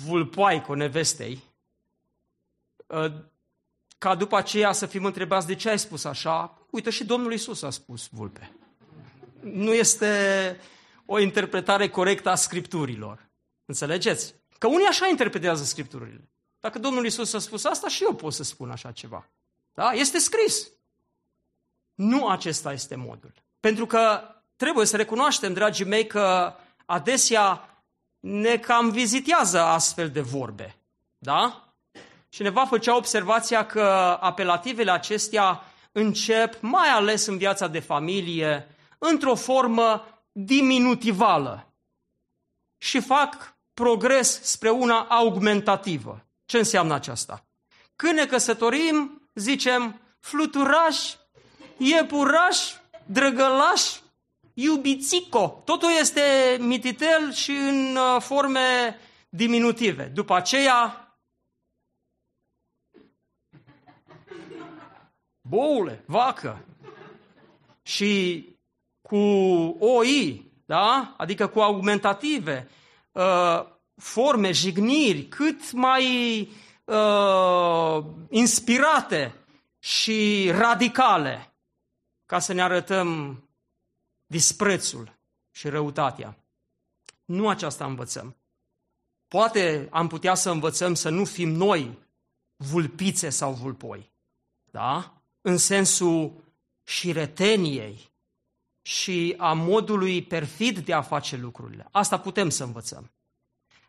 vulpoaico 0.05 0.75
nevestei, 0.75 1.43
uh, 2.87 3.11
ca 3.97 4.15
după 4.15 4.37
aceea 4.37 4.71
să 4.71 4.85
fim 4.85 5.05
întrebați 5.05 5.47
de 5.47 5.55
ce 5.55 5.69
ai 5.69 5.79
spus 5.79 6.03
așa. 6.03 6.57
Uite, 6.69 6.89
și 6.89 7.05
Domnul 7.05 7.33
Isus 7.33 7.61
a 7.61 7.69
spus 7.69 8.07
vulpe. 8.11 8.51
Nu 9.39 9.73
este 9.73 10.59
o 11.05 11.19
interpretare 11.19 11.89
corectă 11.89 12.29
a 12.29 12.35
Scripturilor. 12.35 13.29
Înțelegeți? 13.65 14.35
Că 14.57 14.67
unii 14.67 14.87
așa 14.89 15.07
interpretează 15.07 15.63
Scripturile. 15.63 16.29
Dacă 16.59 16.79
Domnul 16.79 17.05
Isus 17.05 17.33
a 17.33 17.39
spus 17.39 17.63
asta, 17.63 17.87
și 17.87 18.03
eu 18.03 18.15
pot 18.15 18.33
să 18.33 18.43
spun 18.43 18.71
așa 18.71 18.91
ceva. 18.91 19.29
Da? 19.73 19.91
Este 19.91 20.17
scris. 20.17 20.71
Nu 21.93 22.27
acesta 22.27 22.73
este 22.73 22.95
modul. 22.95 23.33
Pentru 23.59 23.85
că 23.85 24.21
trebuie 24.55 24.85
să 24.85 24.97
recunoaștem, 24.97 25.53
dragii 25.53 25.85
mei, 25.85 26.07
că 26.07 26.55
adesea 26.91 27.65
ne 28.19 28.57
cam 28.57 28.89
vizitează 28.89 29.61
astfel 29.61 30.09
de 30.09 30.21
vorbe. 30.21 30.75
Da? 31.17 31.73
Cineva 32.29 32.65
făcea 32.65 32.95
observația 32.95 33.65
că 33.65 34.17
apelativele 34.21 34.91
acestea 34.91 35.63
încep, 35.91 36.61
mai 36.61 36.87
ales 36.87 37.25
în 37.25 37.37
viața 37.37 37.67
de 37.67 37.79
familie, 37.79 38.75
într-o 38.97 39.35
formă 39.35 40.05
diminutivală 40.31 41.67
și 42.77 42.99
fac 42.99 43.55
progres 43.73 44.41
spre 44.43 44.69
una 44.69 44.99
augmentativă. 44.99 46.25
Ce 46.45 46.57
înseamnă 46.57 46.93
aceasta? 46.93 47.45
Când 47.95 48.13
ne 48.13 48.25
căsătorim, 48.25 49.29
zicem 49.33 49.99
fluturaș, 50.19 51.13
iepuraș, 51.77 52.73
drăgălaș, 53.05 53.99
iubițico. 54.53 55.61
Totul 55.65 55.89
este 55.99 56.21
mititel 56.59 57.33
și 57.33 57.51
în 57.51 57.95
uh, 57.95 58.21
forme 58.21 58.97
diminutive. 59.29 60.03
După 60.03 60.35
aceea, 60.35 61.11
boule, 65.41 66.03
vacă. 66.05 66.65
Și 67.81 68.45
cu 69.01 69.17
OI, 69.79 70.51
da? 70.65 71.13
adică 71.17 71.47
cu 71.47 71.59
augmentative, 71.59 72.69
uh, 73.11 73.65
forme, 73.95 74.51
jigniri, 74.51 75.23
cât 75.23 75.71
mai 75.71 76.05
uh, 76.85 78.03
inspirate 78.29 79.35
și 79.79 80.51
radicale, 80.51 81.53
ca 82.25 82.39
să 82.39 82.53
ne 82.53 82.61
arătăm 82.61 83.39
disprețul 84.31 85.17
și 85.51 85.69
răutatea. 85.69 86.37
Nu 87.25 87.49
aceasta 87.49 87.85
învățăm. 87.85 88.35
Poate 89.27 89.87
am 89.91 90.07
putea 90.07 90.33
să 90.33 90.49
învățăm 90.49 90.93
să 90.93 91.09
nu 91.09 91.25
fim 91.25 91.49
noi 91.49 91.97
vulpițe 92.55 93.29
sau 93.29 93.53
vulpoi, 93.53 94.11
da? 94.71 95.13
În 95.41 95.57
sensul 95.57 96.33
și 96.83 97.11
reteniei 97.11 98.11
și 98.81 99.35
a 99.37 99.53
modului 99.53 100.23
perfid 100.23 100.79
de 100.79 100.93
a 100.93 101.01
face 101.01 101.35
lucrurile. 101.35 101.87
Asta 101.91 102.19
putem 102.19 102.49
să 102.49 102.63
învățăm. 102.63 103.11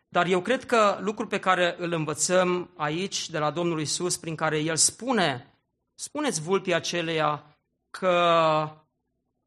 Dar 0.07 0.25
eu 0.25 0.41
cred 0.41 0.65
că 0.65 0.97
lucrul 1.01 1.27
pe 1.27 1.39
care 1.39 1.75
îl 1.77 1.91
învățăm 1.91 2.69
aici 2.75 3.29
de 3.29 3.37
la 3.37 3.51
Domnul 3.51 3.81
Isus, 3.81 4.17
prin 4.17 4.35
care 4.35 4.59
El 4.59 4.75
spune, 4.75 5.53
spuneți 5.95 6.41
vulpii 6.41 6.73
aceleia 6.73 7.57
că 7.89 8.82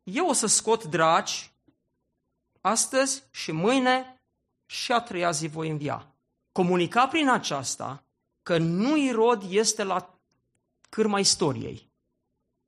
eu 0.07 0.29
o 0.29 0.33
să 0.33 0.47
scot 0.47 0.85
dragi 0.85 1.53
astăzi 2.61 3.23
și 3.31 3.53
mâine 3.53 4.21
și 4.66 4.92
a 4.92 5.01
treia 5.01 5.31
zi 5.31 5.47
voi 5.47 5.71
învia. 5.71 6.14
Comunica 6.53 7.07
prin 7.07 7.29
aceasta 7.29 8.05
că 8.42 8.59
nu 8.59 8.97
Irod 8.97 9.42
este 9.49 9.85
la 9.85 10.19
cârma 10.88 11.19
istoriei. 11.19 11.90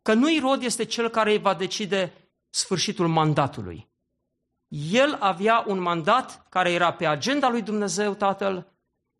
Că 0.02 0.14
nu 0.14 0.30
Irod 0.30 0.62
este 0.62 0.84
cel 0.84 1.08
care 1.08 1.30
îi 1.30 1.38
va 1.38 1.54
decide 1.54 2.12
sfârșitul 2.50 3.08
mandatului. 3.08 3.88
El 4.68 5.16
avea 5.20 5.64
un 5.66 5.78
mandat 5.78 6.46
care 6.48 6.72
era 6.72 6.92
pe 6.92 7.06
agenda 7.06 7.48
lui 7.48 7.62
Dumnezeu 7.62 8.14
Tatăl 8.14 8.66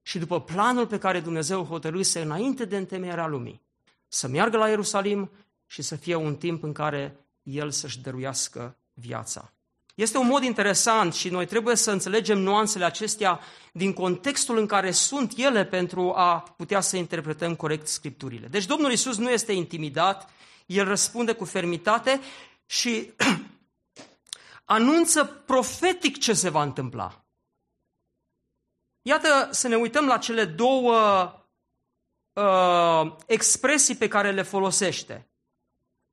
și 0.02 0.18
după 0.18 0.40
planul 0.40 0.87
pe 0.87 0.98
care 0.98 1.20
Dumnezeu 1.20 1.64
hotărâse 1.64 2.20
înainte 2.20 2.64
de 2.64 2.76
întemeierea 2.76 3.26
lumii. 3.26 3.62
Să 4.09 4.28
meargă 4.28 4.57
la 4.57 4.68
Ierusalim 4.68 5.31
și 5.66 5.83
să 5.83 5.96
fie 5.96 6.14
un 6.14 6.37
timp 6.37 6.62
în 6.62 6.72
care 6.72 7.27
el 7.48 7.70
să-și 7.70 8.00
dăruiască 8.00 8.78
viața. 8.92 9.52
Este 9.94 10.18
un 10.18 10.26
mod 10.26 10.42
interesant 10.42 11.14
și 11.14 11.28
noi 11.28 11.46
trebuie 11.46 11.76
să 11.76 11.90
înțelegem 11.90 12.38
nuanțele 12.38 12.84
acestea 12.84 13.40
din 13.72 13.92
contextul 13.92 14.58
în 14.58 14.66
care 14.66 14.90
sunt 14.90 15.32
ele 15.37 15.64
pentru 15.64 16.12
a 16.14 16.40
putea 16.56 16.80
să 16.80 16.96
interpretăm 16.96 17.54
corect 17.54 17.87
Scripturile. 17.87 18.46
Deci 18.46 18.66
Domnul 18.66 18.92
Isus 18.92 19.16
nu 19.16 19.30
este 19.30 19.52
intimidat, 19.52 20.30
El 20.66 20.84
răspunde 20.84 21.32
cu 21.32 21.44
fermitate 21.44 22.20
și 22.66 23.12
anunță 24.64 25.24
profetic 25.24 26.18
ce 26.18 26.32
se 26.32 26.48
va 26.48 26.62
întâmpla. 26.62 27.24
Iată 29.02 29.48
să 29.50 29.68
ne 29.68 29.76
uităm 29.76 30.06
la 30.06 30.18
cele 30.18 30.44
două 30.44 31.32
uh, 32.32 33.12
expresii 33.26 33.96
pe 33.96 34.08
care 34.08 34.32
le 34.32 34.42
folosește. 34.42 35.27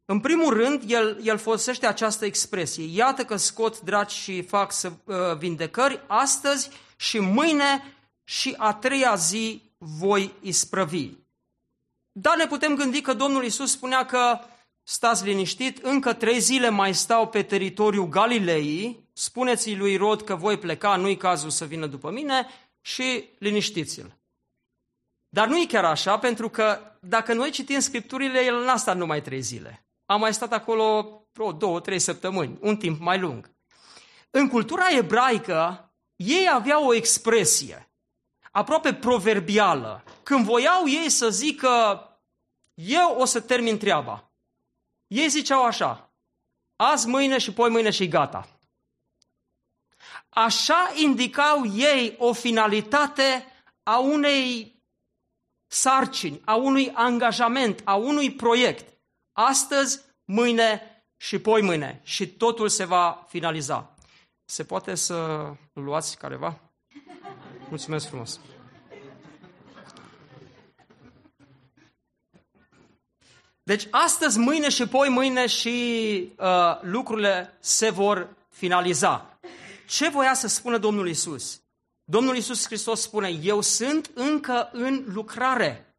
În 0.06 0.20
primul 0.20 0.54
rând, 0.54 0.84
el, 0.88 1.20
el 1.24 1.38
folosește 1.38 1.86
această 1.86 2.26
expresie. 2.26 2.86
Iată 2.96 3.26
că 3.26 3.36
scot 3.36 3.82
dragi 3.82 4.16
și 4.16 4.42
fac 4.42 4.72
să, 4.72 4.92
uh, 5.04 5.16
vindecări 5.38 6.04
astăzi 6.08 6.70
și 6.96 7.20
mâine 7.20 7.96
și 8.24 8.54
a 8.58 8.74
treia 8.74 9.16
zi 9.16 9.62
voi 9.78 10.34
isprăvi. 10.42 11.10
Dar 12.12 12.38
ne 12.38 12.48
putem 12.48 12.76
gândi 12.76 13.02
că 13.02 13.14
Domnul 13.14 13.44
Isus 13.44 13.72
spunea 13.72 14.06
că 14.06 14.40
stați 14.84 15.24
liniștit, 15.24 15.78
încă 15.84 16.14
trei 16.14 16.40
zile 16.40 16.70
mai 16.70 16.94
stau 16.94 17.28
pe 17.28 17.44
teritoriul 17.44 18.08
Galilei, 18.08 19.04
spuneți 19.14 19.76
lui 19.76 19.96
Rod 19.96 20.22
că 20.22 20.36
voi 20.36 20.58
pleca, 20.58 20.96
nu-i 20.96 21.18
cazul 21.18 21.50
să 21.50 21.66
vină 21.66 21.86
după 21.86 22.12
mine 22.12 22.48
și 22.82 23.30
liniștiți-l. 23.38 24.18
Dar 25.30 25.48
nu 25.48 25.58
e 25.58 25.66
chiar 25.66 25.86
așa, 25.86 26.20
pentru 26.20 26.50
că 26.50 26.80
dacă 27.00 27.34
noi 27.34 27.50
citim 27.50 27.80
Scripturile, 27.80 28.44
el 28.44 28.64
n-a 28.64 28.78
stat 28.78 28.98
numai 28.98 29.22
trei 29.22 29.42
zile. 29.42 29.85
Am 30.06 30.20
mai 30.20 30.34
stat 30.34 30.54
acolo 30.54 31.20
vreo 31.34 31.52
două, 31.52 31.80
trei 31.80 32.00
săptămâni, 32.00 32.58
un 32.62 32.78
timp 32.78 33.00
mai 33.00 33.20
lung. 33.20 33.52
În 34.30 34.48
cultura 34.48 34.96
ebraică, 34.98 35.94
ei 36.16 36.50
aveau 36.54 36.86
o 36.86 36.94
expresie 36.94 37.90
aproape 38.56 38.94
proverbială. 38.94 40.04
Când 40.24 40.46
voiau 40.46 40.88
ei 40.88 41.10
să 41.10 41.30
zică, 41.30 42.10
eu 42.74 43.16
o 43.18 43.26
să 43.26 43.42
termin 43.42 43.78
treaba. 43.78 44.30
Ei 45.08 45.30
ziceau 45.30 45.64
așa, 45.64 46.14
azi, 46.76 47.08
mâine 47.08 47.38
și 47.38 47.54
poi 47.54 47.70
mâine 47.70 47.90
și 47.90 48.08
gata. 48.08 48.48
Așa 50.30 50.92
indicau 50.96 51.66
ei 51.66 52.16
o 52.18 52.34
finalitate 52.34 53.46
a 53.84 53.98
unei 53.98 54.80
sarcini, 55.68 56.42
a 56.46 56.56
unui 56.56 56.92
angajament, 56.94 57.82
a 57.84 57.96
unui 57.96 58.32
proiect 58.32 58.95
astăzi, 59.36 60.02
mâine 60.26 60.82
și 61.18 61.40
poi 61.40 61.62
mâine 61.62 62.02
și 62.04 62.28
totul 62.28 62.70
se 62.70 62.86
va 62.86 63.26
finaliza. 63.28 63.96
Se 64.46 64.64
poate 64.64 64.96
să 64.96 65.50
luați 65.74 66.18
careva? 66.18 66.60
Mulțumesc 67.70 68.08
frumos! 68.08 68.40
Deci 73.64 73.88
astăzi, 73.92 74.40
mâine 74.40 74.70
și 74.70 74.88
poi 74.88 75.10
mâine 75.10 75.48
și 75.48 76.34
uh, 76.38 76.82
lucrurile 76.82 77.58
se 77.60 77.90
vor 77.90 78.36
finaliza. 78.50 79.40
Ce 79.88 80.10
voia 80.10 80.34
să 80.34 80.48
spună 80.48 80.78
Domnul 80.78 81.10
Isus? 81.10 81.62
Domnul 82.04 82.36
Isus 82.36 82.66
Hristos 82.66 83.02
spune, 83.02 83.30
eu 83.30 83.62
sunt 83.62 84.12
încă 84.14 84.70
în 84.72 85.04
lucrare 85.08 85.96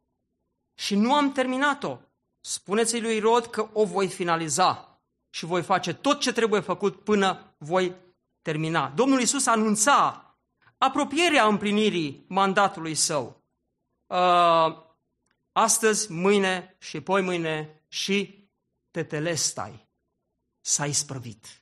și 0.79 0.95
nu 0.95 1.13
am 1.13 1.31
terminat-o. 1.31 1.97
Spuneți-i 2.41 3.01
lui 3.01 3.19
Rod 3.19 3.45
că 3.45 3.69
o 3.73 3.85
voi 3.85 4.07
finaliza 4.07 4.99
și 5.29 5.45
voi 5.45 5.63
face 5.63 5.93
tot 5.93 6.19
ce 6.19 6.31
trebuie 6.31 6.61
făcut 6.61 7.03
până 7.03 7.55
voi 7.57 7.95
termina. 8.41 8.89
Domnul 8.89 9.21
Isus 9.21 9.45
anunța 9.45 10.21
apropierea 10.77 11.47
împlinirii 11.47 12.25
mandatului 12.27 12.95
său. 12.95 13.43
Uh, 14.05 14.85
astăzi, 15.51 16.11
mâine 16.11 16.75
și 16.79 17.01
poi 17.01 17.21
mâine 17.21 17.81
și 17.87 18.49
tetelestai, 18.91 19.89
s-a 20.61 20.85
isprăvit. 20.85 21.61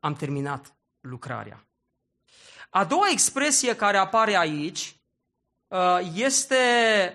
Am 0.00 0.14
terminat 0.14 0.76
lucrarea. 1.00 1.66
A 2.70 2.84
doua 2.84 3.08
expresie 3.10 3.76
care 3.76 3.96
apare 3.96 4.36
aici 4.36 4.80
uh, 4.80 5.01
este 6.14 6.56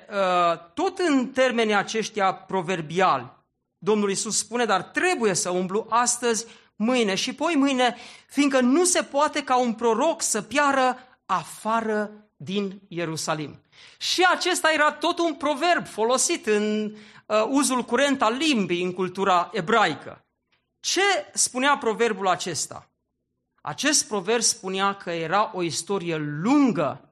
uh, 0.10 0.60
tot 0.74 0.98
în 0.98 1.28
termenii 1.28 1.74
aceștia 1.74 2.34
proverbiali. 2.34 3.32
Domnul 3.78 4.10
Iisus 4.10 4.38
spune, 4.38 4.66
dar 4.66 4.82
trebuie 4.82 5.34
să 5.34 5.50
umblu 5.50 5.86
astăzi, 5.90 6.46
mâine 6.76 7.16
și 7.16 7.34
poi 7.34 7.56
mâine, 7.56 7.96
fiindcă 8.28 8.60
nu 8.60 8.84
se 8.84 9.02
poate 9.02 9.44
ca 9.44 9.58
un 9.58 9.74
proroc 9.74 10.22
să 10.22 10.42
piară 10.42 10.98
afară 11.26 12.12
din 12.36 12.82
Ierusalim. 12.88 13.62
Și 13.98 14.28
acesta 14.32 14.72
era 14.74 14.92
tot 14.92 15.20
un 15.20 15.34
proverb 15.34 15.88
folosit 15.88 16.46
în 16.46 16.96
uh, 17.26 17.46
uzul 17.50 17.84
curent 17.84 18.22
al 18.22 18.34
limbii 18.34 18.84
în 18.84 18.94
cultura 18.94 19.50
ebraică. 19.54 20.26
Ce 20.80 21.02
spunea 21.34 21.78
proverbul 21.78 22.28
acesta? 22.28 22.90
Acest 23.62 24.08
proverb 24.08 24.42
spunea 24.42 24.94
că 24.94 25.12
era 25.12 25.52
o 25.54 25.64
istorie 25.64 26.16
lungă 26.16 27.07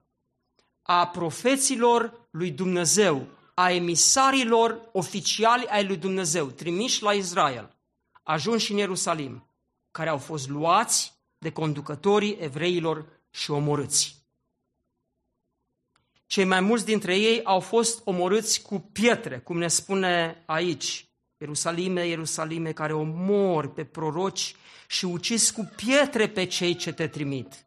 a 0.86 1.06
profeților 1.06 2.28
lui 2.30 2.50
Dumnezeu, 2.50 3.26
a 3.54 3.70
emisarilor 3.70 4.88
oficiali 4.92 5.66
ai 5.66 5.86
lui 5.86 5.96
Dumnezeu, 5.96 6.46
trimiși 6.46 7.02
la 7.02 7.12
Israel, 7.12 7.76
ajunși 8.22 8.72
în 8.72 8.78
Ierusalim, 8.78 9.50
care 9.90 10.08
au 10.08 10.18
fost 10.18 10.48
luați 10.48 11.12
de 11.38 11.52
conducătorii 11.52 12.36
evreilor 12.40 13.06
și 13.30 13.50
omorâți. 13.50 14.24
Cei 16.26 16.44
mai 16.44 16.60
mulți 16.60 16.84
dintre 16.84 17.16
ei 17.16 17.44
au 17.44 17.60
fost 17.60 18.00
omorâți 18.04 18.62
cu 18.62 18.78
pietre, 18.78 19.38
cum 19.38 19.58
ne 19.58 19.68
spune 19.68 20.42
aici. 20.46 21.08
Ierusalime, 21.38 22.06
Ierusalime, 22.06 22.72
care 22.72 22.92
omori 22.92 23.72
pe 23.72 23.84
proroci 23.84 24.54
și 24.88 25.04
ucis 25.04 25.50
cu 25.50 25.72
pietre 25.76 26.28
pe 26.28 26.44
cei 26.44 26.76
ce 26.76 26.92
te 26.92 27.08
trimit. 27.08 27.65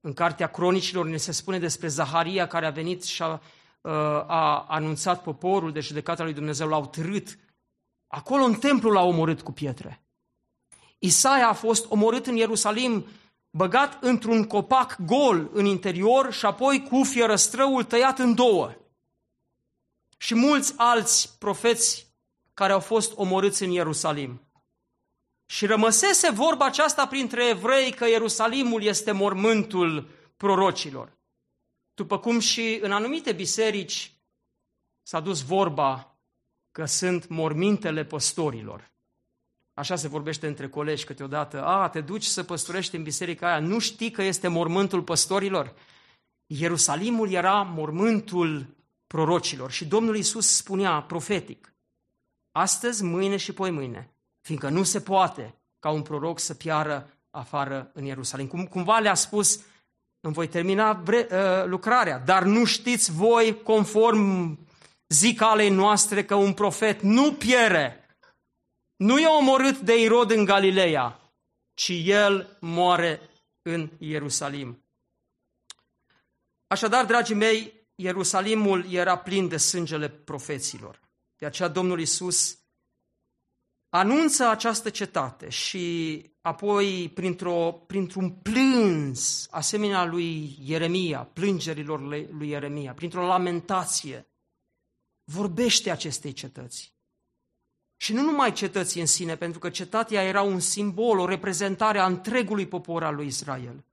În 0.00 0.12
cartea 0.12 0.46
cronicilor 0.46 1.06
ne 1.06 1.16
se 1.16 1.32
spune 1.32 1.58
despre 1.58 1.88
Zaharia 1.88 2.46
care 2.46 2.66
a 2.66 2.70
venit 2.70 3.04
și 3.04 3.22
a, 3.22 3.32
uh, 3.32 3.92
a 4.26 4.66
anunțat 4.68 5.22
poporul 5.22 5.72
de 5.72 5.80
judecata 5.80 6.22
lui 6.22 6.32
Dumnezeu, 6.32 6.68
l-au 6.68 6.86
târât. 6.86 7.38
Acolo 8.06 8.44
în 8.44 8.54
templu 8.54 8.90
l-au 8.90 9.08
omorât 9.08 9.42
cu 9.42 9.52
pietre. 9.52 10.02
Isaia 10.98 11.48
a 11.48 11.52
fost 11.52 11.90
omorât 11.90 12.26
în 12.26 12.36
Ierusalim, 12.36 13.06
băgat 13.50 14.02
într-un 14.02 14.44
copac 14.44 14.96
gol 15.00 15.50
în 15.52 15.64
interior 15.64 16.32
și 16.32 16.46
apoi 16.46 16.82
cu 16.82 17.02
fierăstrăul 17.02 17.84
tăiat 17.84 18.18
în 18.18 18.34
două. 18.34 18.74
Și 20.16 20.34
mulți 20.34 20.74
alți 20.76 21.38
profeți 21.38 22.06
care 22.54 22.72
au 22.72 22.80
fost 22.80 23.12
omorâți 23.16 23.62
în 23.62 23.70
Ierusalim. 23.70 24.45
Și 25.46 25.66
rămăsese 25.66 26.30
vorba 26.30 26.64
aceasta 26.64 27.06
printre 27.06 27.48
evrei 27.48 27.92
că 27.92 28.06
Ierusalimul 28.06 28.82
este 28.82 29.12
mormântul 29.12 30.08
prorocilor. 30.36 31.18
După 31.94 32.18
cum 32.18 32.38
și 32.38 32.78
în 32.82 32.92
anumite 32.92 33.32
biserici 33.32 34.16
s-a 35.02 35.20
dus 35.20 35.42
vorba 35.42 36.18
că 36.70 36.84
sunt 36.84 37.28
mormintele 37.28 38.04
păstorilor. 38.04 38.94
Așa 39.74 39.96
se 39.96 40.08
vorbește 40.08 40.46
între 40.46 40.68
colegi 40.68 41.04
câteodată. 41.04 41.64
A, 41.64 41.88
te 41.88 42.00
duci 42.00 42.24
să 42.24 42.42
păstorești 42.42 42.96
în 42.96 43.02
biserica 43.02 43.48
aia, 43.48 43.60
nu 43.60 43.78
știi 43.78 44.10
că 44.10 44.22
este 44.22 44.48
mormântul 44.48 45.02
păstorilor? 45.02 45.74
Ierusalimul 46.46 47.30
era 47.30 47.62
mormântul 47.62 48.76
prorocilor 49.06 49.70
și 49.70 49.86
Domnul 49.86 50.16
Iisus 50.16 50.56
spunea 50.56 51.02
profetic, 51.02 51.74
astăzi, 52.50 53.04
mâine 53.04 53.36
și 53.36 53.52
poi 53.52 53.70
mâine, 53.70 54.15
fiindcă 54.46 54.68
nu 54.68 54.82
se 54.82 55.00
poate 55.00 55.54
ca 55.78 55.90
un 55.90 56.02
proroc 56.02 56.38
să 56.38 56.54
piară 56.54 57.10
afară 57.30 57.90
în 57.94 58.04
Ierusalim. 58.04 58.46
Cum, 58.46 58.66
cumva 58.66 58.98
le-a 58.98 59.14
spus, 59.14 59.60
îmi 60.20 60.34
voi 60.34 60.48
termina 60.48 60.92
bre, 60.92 61.28
uh, 61.30 61.64
lucrarea, 61.64 62.18
dar 62.18 62.42
nu 62.42 62.64
știți 62.64 63.12
voi, 63.12 63.62
conform 63.62 64.58
zicalei 65.08 65.70
noastre, 65.70 66.24
că 66.24 66.34
un 66.34 66.52
profet 66.52 67.00
nu 67.00 67.32
piere. 67.32 68.06
Nu 68.96 69.18
e 69.18 69.26
omorât 69.26 69.78
de 69.78 70.00
Irod 70.00 70.30
în 70.30 70.44
Galileea, 70.44 71.20
ci 71.74 71.92
el 72.04 72.56
moare 72.60 73.20
în 73.62 73.90
Ierusalim. 73.98 74.84
Așadar, 76.66 77.04
dragii 77.04 77.34
mei, 77.34 77.72
Ierusalimul 77.94 78.92
era 78.92 79.18
plin 79.18 79.48
de 79.48 79.56
sângele 79.56 80.08
profeților. 80.08 81.00
De 81.36 81.46
aceea 81.46 81.68
Domnul 81.68 82.00
Isus 82.00 82.58
anunță 83.96 84.48
această 84.48 84.90
cetate 84.90 85.48
și 85.48 86.24
apoi 86.40 87.10
printr-o, 87.14 87.72
printr-un 87.86 88.30
plâns, 88.30 89.46
asemenea 89.50 90.04
lui 90.04 90.58
Ieremia, 90.64 91.30
plângerilor 91.32 92.00
lui 92.38 92.48
Ieremia, 92.48 92.92
printr-o 92.92 93.26
lamentație, 93.26 94.26
vorbește 95.24 95.90
acestei 95.90 96.32
cetăți. 96.32 96.94
Și 97.96 98.12
nu 98.12 98.22
numai 98.22 98.52
cetății 98.52 99.00
în 99.00 99.06
sine, 99.06 99.36
pentru 99.36 99.58
că 99.58 99.70
cetatea 99.70 100.22
era 100.22 100.42
un 100.42 100.60
simbol, 100.60 101.18
o 101.18 101.26
reprezentare 101.26 101.98
a 101.98 102.06
întregului 102.06 102.66
popor 102.66 103.04
al 103.04 103.14
lui 103.14 103.26
Israel. 103.26 103.84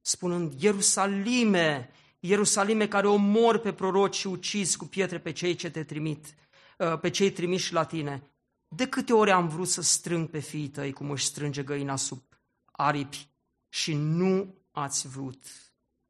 Spunând, 0.00 0.62
Ierusalime, 0.62 1.90
Ierusalime 2.20 2.88
care 2.88 3.06
omor 3.06 3.58
pe 3.58 3.72
proroci 3.72 4.16
și 4.16 4.26
ucizi 4.26 4.76
cu 4.76 4.84
pietre 4.84 5.18
pe 5.18 5.32
cei 5.32 5.54
ce 5.54 5.70
te 5.70 5.84
trimit, 5.84 6.34
uh, 6.78 6.98
pe 6.98 7.10
cei 7.10 7.30
trimiși 7.30 7.72
la 7.72 7.84
tine. 7.84 8.29
De 8.76 8.88
câte 8.88 9.12
ori 9.12 9.30
am 9.30 9.48
vrut 9.48 9.68
să 9.68 9.80
strâng 9.80 10.28
pe 10.28 10.38
fiii 10.38 10.68
tăi 10.68 10.92
cum 10.92 11.10
își 11.10 11.26
strânge 11.26 11.62
găina 11.62 11.96
sub 11.96 12.22
aripi 12.64 13.30
și 13.68 13.94
nu 13.94 14.54
ați 14.70 15.08
vrut. 15.08 15.44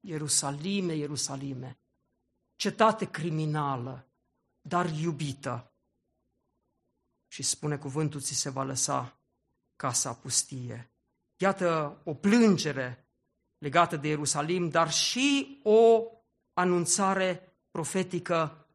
Ierusalime, 0.01 0.95
Ierusalime, 0.95 1.81
cetate 2.57 3.11
criminală, 3.11 4.11
dar 4.61 4.91
iubită. 4.91 5.75
Și 7.29 7.43
spune 7.43 7.79
cuvântul, 7.79 8.21
ți 8.21 8.35
se 8.35 8.51
va 8.51 8.63
lăsa 8.63 9.21
casa 9.77 10.15
pustie. 10.15 10.93
Iată 11.37 12.01
o 12.05 12.15
plângere 12.15 13.11
legată 13.59 13.97
de 13.97 14.09
Ierusalim, 14.09 14.69
dar 14.69 14.91
și 14.93 15.61
o 15.65 16.07
anunțare 16.53 17.59
profetică, 17.71 18.69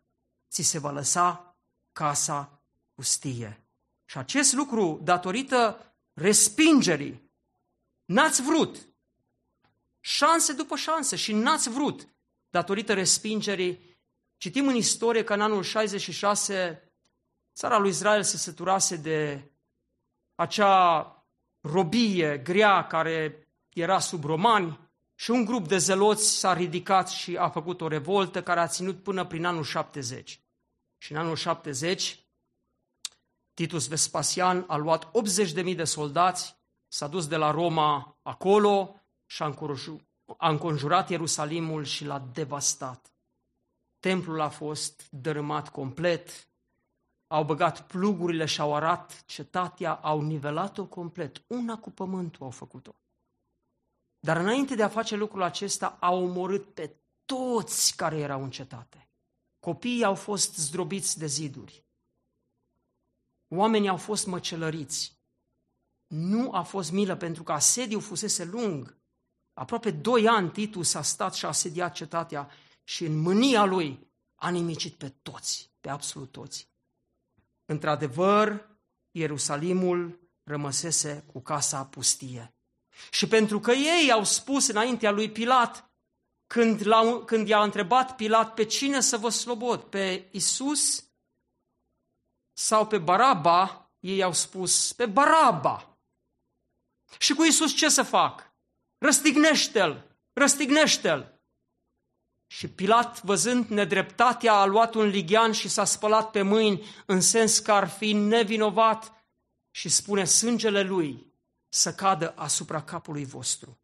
ți 0.50 0.62
se 0.62 0.80
va 0.80 0.92
lăsa 0.92 1.58
casa 1.92 2.64
pustie. 2.94 3.65
Și 4.06 4.18
acest 4.18 4.54
lucru, 4.54 5.00
datorită 5.04 5.94
respingerii, 6.14 7.32
n-ați 8.06 8.42
vrut. 8.42 8.78
Șanse 10.00 10.54
după 10.54 10.76
șanse 10.76 11.16
și 11.16 11.34
n-ați 11.34 11.70
vrut. 11.70 12.08
Datorită 12.50 12.94
respingerii, 12.94 13.98
citim 14.38 14.68
în 14.68 14.76
istorie 14.76 15.24
că 15.24 15.34
în 15.34 15.42
anul 15.42 15.64
66 15.64 16.92
țara 17.54 17.78
lui 17.78 17.90
Israel 17.90 18.24
se 18.24 18.38
săturase 18.38 18.96
de 18.96 19.52
acea 20.36 21.10
robie 21.62 22.38
grea 22.38 22.88
care 22.88 23.48
era 23.70 24.00
sub 24.00 24.24
romani 24.24 24.80
și 25.16 25.32
un 25.32 25.46
grup 25.46 25.68
de 25.68 25.78
zeloți 25.78 26.38
s-a 26.40 26.54
ridicat 26.54 27.10
și 27.10 27.38
a 27.38 27.50
făcut 27.50 27.82
o 27.82 27.88
revoltă 27.88 28.44
care 28.44 28.60
a 28.60 28.68
ținut 28.68 29.04
până 29.04 29.26
prin 29.26 29.46
anul 29.46 29.64
70. 29.64 30.40
Și 30.98 31.12
în 31.12 31.18
anul 31.18 31.36
70 31.36 32.25
Titus 33.56 33.88
Vespasian 33.88 34.66
a 34.68 34.76
luat 34.76 35.12
80.000 35.64 35.76
de 35.76 35.84
soldați, 35.84 36.56
s-a 36.88 37.08
dus 37.08 37.28
de 37.28 37.36
la 37.36 37.52
Roma 37.52 38.18
acolo 38.22 39.02
și 39.26 39.44
a 40.38 40.50
înconjurat 40.50 41.10
Ierusalimul 41.10 41.84
și 41.84 42.06
l-a 42.06 42.20
devastat. 42.20 43.14
Templul 44.00 44.40
a 44.40 44.50
fost 44.50 45.08
dărâmat 45.10 45.70
complet, 45.70 46.50
au 47.28 47.44
băgat 47.44 47.88
plugurile 47.88 48.46
și 48.46 48.62
au 48.62 48.76
arat 48.76 49.24
cetatea, 49.26 49.94
au 49.94 50.22
nivelat-o 50.22 50.86
complet. 50.86 51.44
Una 51.48 51.78
cu 51.78 51.92
pământul 51.92 52.44
au 52.44 52.52
făcut-o. 52.52 52.96
Dar 54.20 54.38
înainte 54.38 54.76
de 54.76 54.84
a 54.84 54.88
face 54.88 55.16
lucrul 55.16 55.42
acesta, 55.42 55.98
au 56.00 56.24
omorât 56.24 56.74
pe 56.74 56.96
toți 57.26 57.96
care 57.96 58.18
erau 58.18 58.44
în 58.44 58.50
cetate. 58.50 59.10
Copiii 59.60 60.04
au 60.04 60.16
fost 60.16 60.56
zdrobiți 60.56 61.18
de 61.18 61.26
ziduri. 61.26 61.85
Oamenii 63.58 63.90
au 63.90 63.98
fost 63.98 64.26
măcelăriți. 64.26 65.14
Nu 66.08 66.52
a 66.52 66.62
fost 66.62 66.92
milă 66.92 67.16
pentru 67.16 67.44
că 67.44 67.52
asediul 67.52 68.02
fusese 68.02 68.44
lung. 68.44 68.98
Aproape 69.54 69.92
doi 69.92 70.28
ani 70.28 70.50
Titus 70.50 70.94
a 70.94 71.02
stat 71.02 71.34
și 71.34 71.46
a 71.46 71.48
asediat 71.48 71.94
cetatea 71.94 72.50
și 72.84 73.06
în 73.06 73.18
mânia 73.18 73.66
lui 73.66 74.08
a 74.36 74.50
nimicit 74.50 74.94
pe 74.94 75.10
toți, 75.22 75.72
pe 75.82 75.90
absolut 75.90 76.32
toți. 76.32 76.70
Într-adevăr, 77.66 78.70
Ierusalimul 79.12 80.20
rămăsese 80.44 81.24
cu 81.32 81.40
casa 81.40 81.86
pustie. 81.86 82.54
Și 83.12 83.28
pentru 83.28 83.60
că 83.60 83.72
ei 83.72 84.12
au 84.12 84.24
spus 84.24 84.68
înaintea 84.68 85.12
lui 85.12 85.32
Pilat, 85.32 85.90
când, 86.48 86.82
când 87.26 87.48
i-a 87.48 87.64
întrebat 87.64 88.16
Pilat 88.16 88.54
pe 88.54 88.64
cine 88.64 89.00
să 89.00 89.18
vă 89.18 89.30
slobod, 89.30 89.82
pe 89.82 90.28
Isus 90.32 91.05
sau 92.58 92.88
pe 92.88 92.98
Baraba, 92.98 93.92
ei 94.00 94.24
au 94.24 94.34
spus 94.34 94.94
pe 94.94 95.06
Baraba. 95.06 95.98
Și 97.18 97.34
cu 97.34 97.44
Isus 97.44 97.76
ce 97.76 97.90
să 97.90 98.04
fac? 98.04 98.54
Răstignește-l, 98.98 100.18
răstignește-l. 100.34 101.40
Și 102.48 102.68
Pilat, 102.68 103.24
văzând 103.24 103.68
nedreptatea, 103.68 104.54
a 104.54 104.66
luat 104.66 104.94
un 104.94 105.06
lighean 105.08 105.52
și 105.52 105.68
s-a 105.68 105.86
spălat 105.86 106.32
pe 106.32 106.42
mâini 106.42 106.86
în 107.06 107.22
sens 107.22 107.60
că 107.60 107.72
ar 107.72 107.90
fi 107.90 108.14
nevinovat 108.14 109.14
și 109.72 109.90
spune 109.90 110.26
sângele 110.26 110.82
lui 110.82 111.34
să 111.70 111.94
cadă 111.94 112.34
asupra 112.36 112.84
capului 112.84 113.26
vostru. 113.26 113.80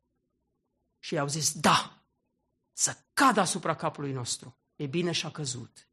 Și 1.00 1.14
i-au 1.14 1.28
zis, 1.28 1.54
da, 1.54 2.04
să 2.74 2.98
cadă 3.14 3.40
asupra 3.40 3.76
capului 3.76 4.12
nostru. 4.12 4.58
E 4.76 4.86
bine 4.86 5.12
și-a 5.12 5.32
căzut. 5.32 5.91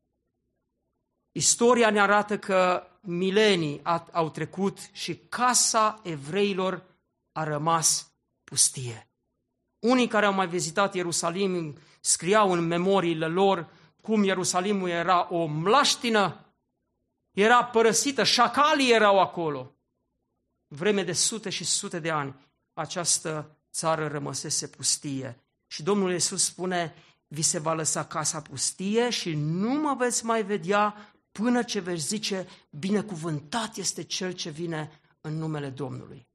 Istoria 1.39 1.91
ne 1.91 2.01
arată 2.01 2.39
că 2.39 2.87
milenii 3.01 3.81
au 4.13 4.31
trecut 4.31 4.79
și 4.93 5.17
casa 5.17 6.01
evreilor 6.03 6.85
a 7.33 7.45
rămas 7.45 8.13
pustie. 8.45 9.11
Unii 9.79 10.09
care 10.09 10.27
au 10.27 10.33
mai 10.33 10.49
vizitat 10.49 10.95
Ierusalim 10.95 11.79
scriau 12.01 12.53
în 12.53 12.67
memoriile 12.67 13.27
lor 13.27 13.69
cum 14.03 14.25
Ierusalimul 14.25 14.89
era 14.89 15.29
o 15.31 15.47
mlaștină, 15.47 16.45
era 17.31 17.65
părăsită, 17.65 18.25
șacalii 18.25 18.93
erau 18.93 19.21
acolo. 19.21 19.75
Vreme 20.67 21.03
de 21.03 21.13
sute 21.13 21.51
și 21.51 21.65
sute 21.65 21.99
de 21.99 22.11
ani, 22.11 22.35
această 22.73 23.57
țară 23.73 24.07
rămăsese 24.07 24.69
pustie. 24.69 25.43
Și 25.67 25.83
Domnul 25.83 26.13
Iisus 26.13 26.45
spune, 26.45 26.95
vi 27.27 27.43
se 27.43 27.59
va 27.59 27.73
lăsa 27.73 28.05
casa 28.05 28.41
pustie 28.41 29.11
și 29.11 29.35
nu 29.35 29.71
mă 29.71 29.95
veți 29.99 30.25
mai 30.25 30.43
vedea 30.43 31.13
până 31.43 31.63
ce 31.63 31.81
veți 31.81 32.07
zice, 32.07 32.47
binecuvântat 32.71 33.77
este 33.77 34.03
cel 34.03 34.33
ce 34.33 34.51
vine 34.51 35.01
în 35.21 35.39
numele 35.39 35.69
Domnului. 35.69 36.29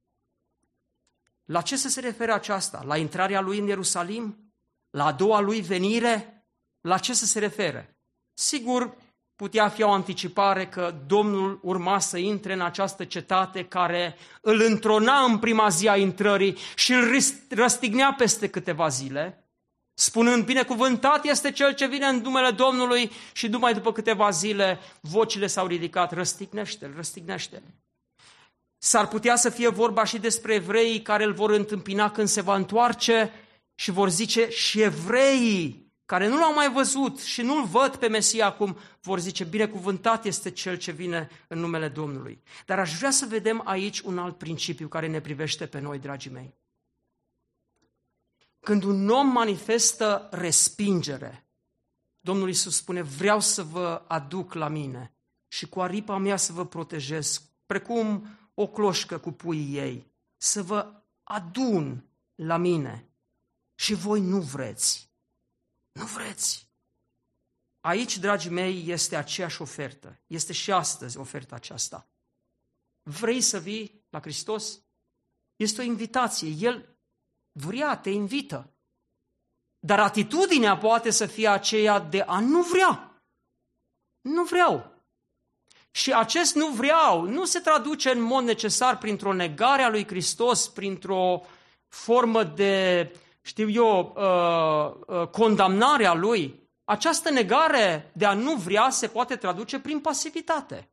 La 1.44 1.62
ce 1.62 1.78
să 1.78 1.90
se 1.90 2.00
referă 2.00 2.34
aceasta? 2.34 2.84
La 2.86 2.98
intrarea 2.98 3.42
lui 3.42 3.60
în 3.60 3.68
Ierusalim? 3.68 4.54
La 4.90 5.06
a 5.06 5.12
doua 5.12 5.40
lui 5.40 5.62
venire? 5.62 6.48
La 6.82 6.98
ce 6.98 7.14
să 7.14 7.26
se 7.26 7.40
referă? 7.40 7.98
Sigur, 8.34 8.98
putea 9.36 9.70
fi 9.70 9.82
o 9.82 9.92
anticipare 9.92 10.68
că 10.68 10.96
Domnul 11.08 11.60
urma 11.62 12.00
să 12.00 12.18
intre 12.18 12.54
în 12.54 12.62
această 12.62 13.06
cetate 13.06 13.66
care 13.66 14.16
îl 14.42 14.62
întrona 14.62 15.24
în 15.24 15.40
prima 15.40 15.70
zi 15.70 15.88
a 15.88 15.98
intrării 15.98 16.58
și 16.76 16.94
îl 16.94 17.20
răstignea 17.50 18.14
peste 18.14 18.50
câteva 18.50 18.88
zile, 18.88 19.43
spunând, 19.94 20.46
binecuvântat 20.46 21.26
este 21.26 21.52
cel 21.52 21.74
ce 21.74 21.88
vine 21.88 22.06
în 22.06 22.16
numele 22.16 22.52
Domnului 22.52 23.12
și 23.34 23.48
numai 23.48 23.74
după 23.74 23.92
câteva 23.92 24.30
zile 24.30 24.80
vocile 25.02 25.48
s-au 25.48 25.68
ridicat, 25.68 26.12
răstignește-l, 26.12 26.94
răstignește-l. 26.96 27.64
S-ar 28.78 29.08
putea 29.08 29.36
să 29.36 29.50
fie 29.50 29.70
vorba 29.70 30.04
și 30.04 30.20
despre 30.20 30.54
evreii 30.54 31.02
care 31.02 31.24
îl 31.24 31.34
vor 31.34 31.50
întâmpina 31.50 32.12
când 32.12 32.28
se 32.28 32.42
va 32.42 32.56
întoarce 32.56 33.32
și 33.76 33.92
vor 33.92 34.10
zice 34.10 34.50
și 34.50 34.82
evreii 34.82 35.84
care 36.06 36.28
nu 36.28 36.38
l-au 36.38 36.54
mai 36.54 36.72
văzut 36.72 37.20
și 37.20 37.42
nu-l 37.42 37.66
văd 37.66 37.96
pe 37.96 38.08
Mesia 38.08 38.46
acum, 38.46 38.78
vor 39.02 39.20
zice, 39.20 39.44
binecuvântat 39.44 40.26
este 40.26 40.52
cel 40.52 40.78
ce 40.78 40.92
vine 40.92 41.30
în 41.48 41.60
numele 41.60 41.88
Domnului. 41.88 42.42
Dar 42.66 42.80
aș 42.80 42.98
vrea 42.98 43.12
să 43.12 43.26
vedem 43.26 43.62
aici 43.66 44.00
un 44.00 44.18
alt 44.18 44.38
principiu 44.38 44.88
care 44.88 45.08
ne 45.08 45.22
privește 45.22 45.66
pe 45.66 45.80
noi, 45.80 46.00
dragii 46.00 46.32
mei. 46.32 46.54
Când 48.64 48.84
un 48.84 49.10
om 49.10 49.28
manifestă 49.28 50.28
respingere, 50.32 51.48
Domnul 52.20 52.48
Iisus 52.48 52.76
spune, 52.76 53.02
vreau 53.02 53.40
să 53.40 53.64
vă 53.64 54.04
aduc 54.08 54.54
la 54.54 54.68
mine 54.68 55.16
și 55.48 55.68
cu 55.68 55.82
aripa 55.82 56.18
mea 56.18 56.38
să 56.38 56.54
vă 56.54 56.66
protejez, 56.66 57.42
precum 57.66 58.28
o 58.54 58.68
cloșcă 58.68 59.18
cu 59.18 59.32
puii 59.32 59.78
ei, 59.78 60.12
să 60.38 60.64
vă 60.64 61.04
adun 61.24 62.10
la 62.36 62.58
mine 62.58 63.10
și 63.76 63.94
voi 63.94 64.22
nu 64.22 64.42
vreți. 64.42 65.10
Nu 65.92 66.06
vreți. 66.06 66.68
Aici, 67.80 68.18
dragii 68.18 68.52
mei, 68.52 68.90
este 68.90 69.16
aceeași 69.16 69.62
ofertă. 69.62 70.20
Este 70.28 70.54
și 70.54 70.72
astăzi 70.72 71.18
oferta 71.18 71.56
aceasta. 71.56 72.08
Vrei 73.02 73.42
să 73.42 73.60
vii 73.60 74.06
la 74.10 74.20
Hristos? 74.20 74.80
Este 75.56 75.82
o 75.82 75.84
invitație. 75.84 76.50
El 76.50 76.93
vrea, 77.54 77.98
te 77.98 78.10
invită. 78.10 78.74
Dar 79.80 80.00
atitudinea 80.00 80.78
poate 80.78 81.10
să 81.10 81.26
fie 81.26 81.48
aceea 81.48 82.00
de 82.00 82.22
a 82.22 82.40
nu 82.40 82.62
vrea. 82.62 83.22
Nu 84.22 84.44
vreau. 84.44 84.92
Și 85.92 86.14
acest 86.14 86.56
nu 86.56 86.68
vreau 86.68 87.22
nu 87.22 87.46
se 87.46 87.60
traduce 87.60 88.12
în 88.12 88.22
mod 88.22 88.44
necesar 88.44 88.98
printr-o 88.98 89.34
negare 89.34 89.82
a 89.82 89.90
lui 89.90 90.08
Hristos, 90.08 90.68
printr-o 90.68 91.42
formă 91.88 92.44
de 92.44 93.12
știu 93.42 93.70
eu, 93.70 94.14
uh, 94.18 95.16
uh, 95.16 95.28
condamnarea 95.28 96.14
lui, 96.14 96.70
această 96.84 97.30
negare 97.30 98.12
de 98.14 98.26
a 98.26 98.34
nu 98.34 98.56
vrea 98.56 98.90
se 98.90 99.08
poate 99.08 99.36
traduce 99.36 99.80
prin 99.80 100.00
pasivitate. 100.00 100.90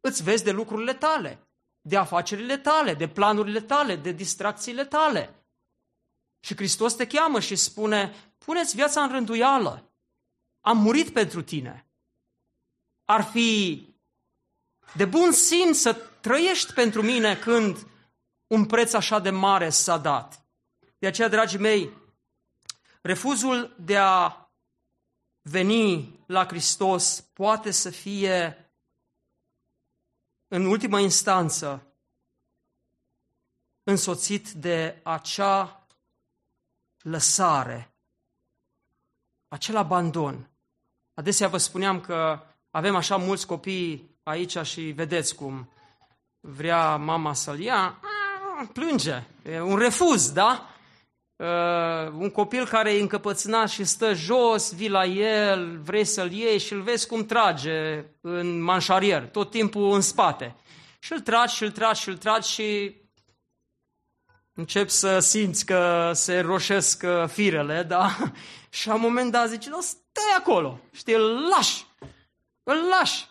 Îți 0.00 0.22
vezi 0.22 0.44
de 0.44 0.50
lucrurile 0.50 0.94
tale, 0.94 1.38
de 1.80 1.96
afacerile 1.96 2.56
tale, 2.56 2.94
de 2.94 3.08
planurile 3.08 3.60
tale, 3.60 3.96
de 3.96 4.12
distracțiile 4.12 4.84
tale. 4.84 5.34
Și 6.44 6.56
Hristos 6.56 6.94
te 6.94 7.06
cheamă 7.06 7.40
și 7.40 7.56
spune, 7.56 8.14
puneți 8.38 8.74
viața 8.74 9.02
în 9.02 9.10
rânduială. 9.10 9.92
Am 10.60 10.78
murit 10.78 11.12
pentru 11.12 11.42
tine. 11.42 11.86
Ar 13.04 13.22
fi 13.22 13.88
de 14.94 15.04
bun 15.04 15.32
simț 15.32 15.76
să 15.76 15.92
trăiești 16.20 16.72
pentru 16.72 17.02
mine 17.02 17.36
când 17.36 17.86
un 18.46 18.66
preț 18.66 18.92
așa 18.92 19.18
de 19.18 19.30
mare 19.30 19.70
s-a 19.70 19.98
dat. 19.98 20.44
De 20.98 21.06
aceea, 21.06 21.28
dragii 21.28 21.58
mei, 21.58 21.90
refuzul 23.02 23.76
de 23.78 23.98
a 23.98 24.48
veni 25.42 26.18
la 26.26 26.46
Hristos 26.46 27.20
poate 27.20 27.70
să 27.70 27.90
fie, 27.90 28.68
în 30.48 30.64
ultimă 30.64 31.00
instanță, 31.00 31.86
însoțit 33.82 34.50
de 34.50 35.00
acea 35.02 35.83
lăsare, 37.04 37.94
acel 39.48 39.76
abandon. 39.76 40.50
Adesea 41.14 41.48
vă 41.48 41.58
spuneam 41.58 42.00
că 42.00 42.42
avem 42.70 42.96
așa 42.96 43.16
mulți 43.16 43.46
copii 43.46 44.18
aici 44.22 44.58
și 44.58 44.80
vedeți 44.80 45.34
cum 45.34 45.70
vrea 46.40 46.96
mama 46.96 47.32
să-l 47.32 47.60
ia, 47.60 48.00
plânge, 48.72 49.22
e 49.42 49.60
un 49.60 49.76
refuz, 49.76 50.32
da? 50.32 50.74
uh, 51.36 52.12
un 52.18 52.30
copil 52.30 52.66
care 52.66 52.92
e 52.92 53.00
încăpățânat 53.00 53.68
și 53.68 53.84
stă 53.84 54.12
jos, 54.12 54.74
vii 54.74 54.88
la 54.88 55.04
el, 55.04 55.78
vrei 55.78 56.04
să-l 56.04 56.32
iei 56.32 56.58
și 56.58 56.72
îl 56.72 56.80
vezi 56.80 57.06
cum 57.06 57.26
trage 57.26 58.04
în 58.20 58.62
manșarier, 58.62 59.28
tot 59.28 59.50
timpul 59.50 59.92
în 59.92 60.00
spate. 60.00 60.56
Și 60.98 61.12
îl 61.12 61.20
tragi 61.20 61.54
și 61.54 61.62
îl 61.62 61.70
tragi 61.70 62.00
și 62.00 62.08
îl 62.08 62.16
tragi 62.16 62.50
și 62.50 62.96
încep 64.54 64.88
să 64.88 65.18
simți 65.18 65.66
că 65.66 66.10
se 66.14 66.40
roșesc 66.40 67.02
uh, 67.06 67.28
firele, 67.28 67.82
da? 67.82 68.16
Și 68.70 68.86
la 68.86 68.94
un 68.94 69.00
moment 69.00 69.30
dat 69.30 69.48
zici, 69.48 69.66
nu, 69.66 69.80
stai 69.80 70.34
acolo, 70.38 70.80
știi, 70.92 71.14
îl 71.14 71.48
lași, 71.48 71.86
îl 72.62 72.76
lași 72.76 73.26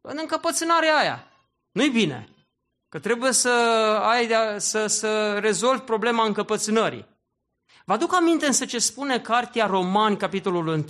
în 0.00 0.16
încăpățânarea 0.20 0.96
aia. 0.96 1.28
Nu-i 1.72 1.90
bine, 1.90 2.28
că 2.88 2.98
trebuie 2.98 3.32
să, 3.32 3.48
ai, 4.02 4.30
să, 4.56 4.86
să 4.86 5.38
rezolvi 5.38 5.82
problema 5.82 6.24
încăpățânării. 6.24 7.06
Vă 7.84 7.92
aduc 7.92 8.14
aminte 8.14 8.46
însă 8.46 8.64
ce 8.64 8.78
spune 8.78 9.20
Cartea 9.20 9.66
Romani, 9.66 10.16
capitolul 10.16 10.66
1. 10.66 10.84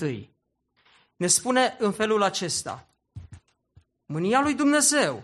Ne 1.17 1.27
spune 1.27 1.77
în 1.79 1.93
felul 1.93 2.23
acesta. 2.23 2.87
Mânia 4.07 4.41
lui 4.41 4.55
Dumnezeu 4.55 5.23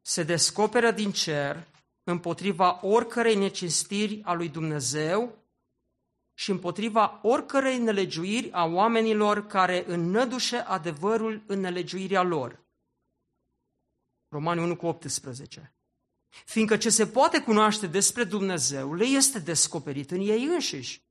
se 0.00 0.22
descoperă 0.22 0.90
din 0.90 1.12
cer 1.12 1.66
împotriva 2.04 2.78
oricărei 2.82 3.34
necinstiri 3.34 4.22
a 4.24 4.32
lui 4.32 4.48
Dumnezeu 4.48 5.38
și 6.34 6.50
împotriva 6.50 7.20
oricărei 7.22 7.78
nelegiuiri 7.78 8.52
a 8.52 8.64
oamenilor 8.64 9.46
care 9.46 9.84
înnădușe 9.86 10.56
adevărul 10.56 11.42
în 11.46 11.60
nelegiuirea 11.60 12.22
lor. 12.22 12.64
Romani 14.28 14.60
1 14.60 14.76
cu 14.76 14.86
18. 14.86 15.74
Fiindcă 16.44 16.76
ce 16.76 16.90
se 16.90 17.06
poate 17.06 17.40
cunoaște 17.40 17.86
despre 17.86 18.24
Dumnezeu 18.24 18.94
le 18.94 19.04
este 19.04 19.38
descoperit 19.38 20.10
în 20.10 20.20
ei 20.20 20.44
înșiși. 20.44 21.03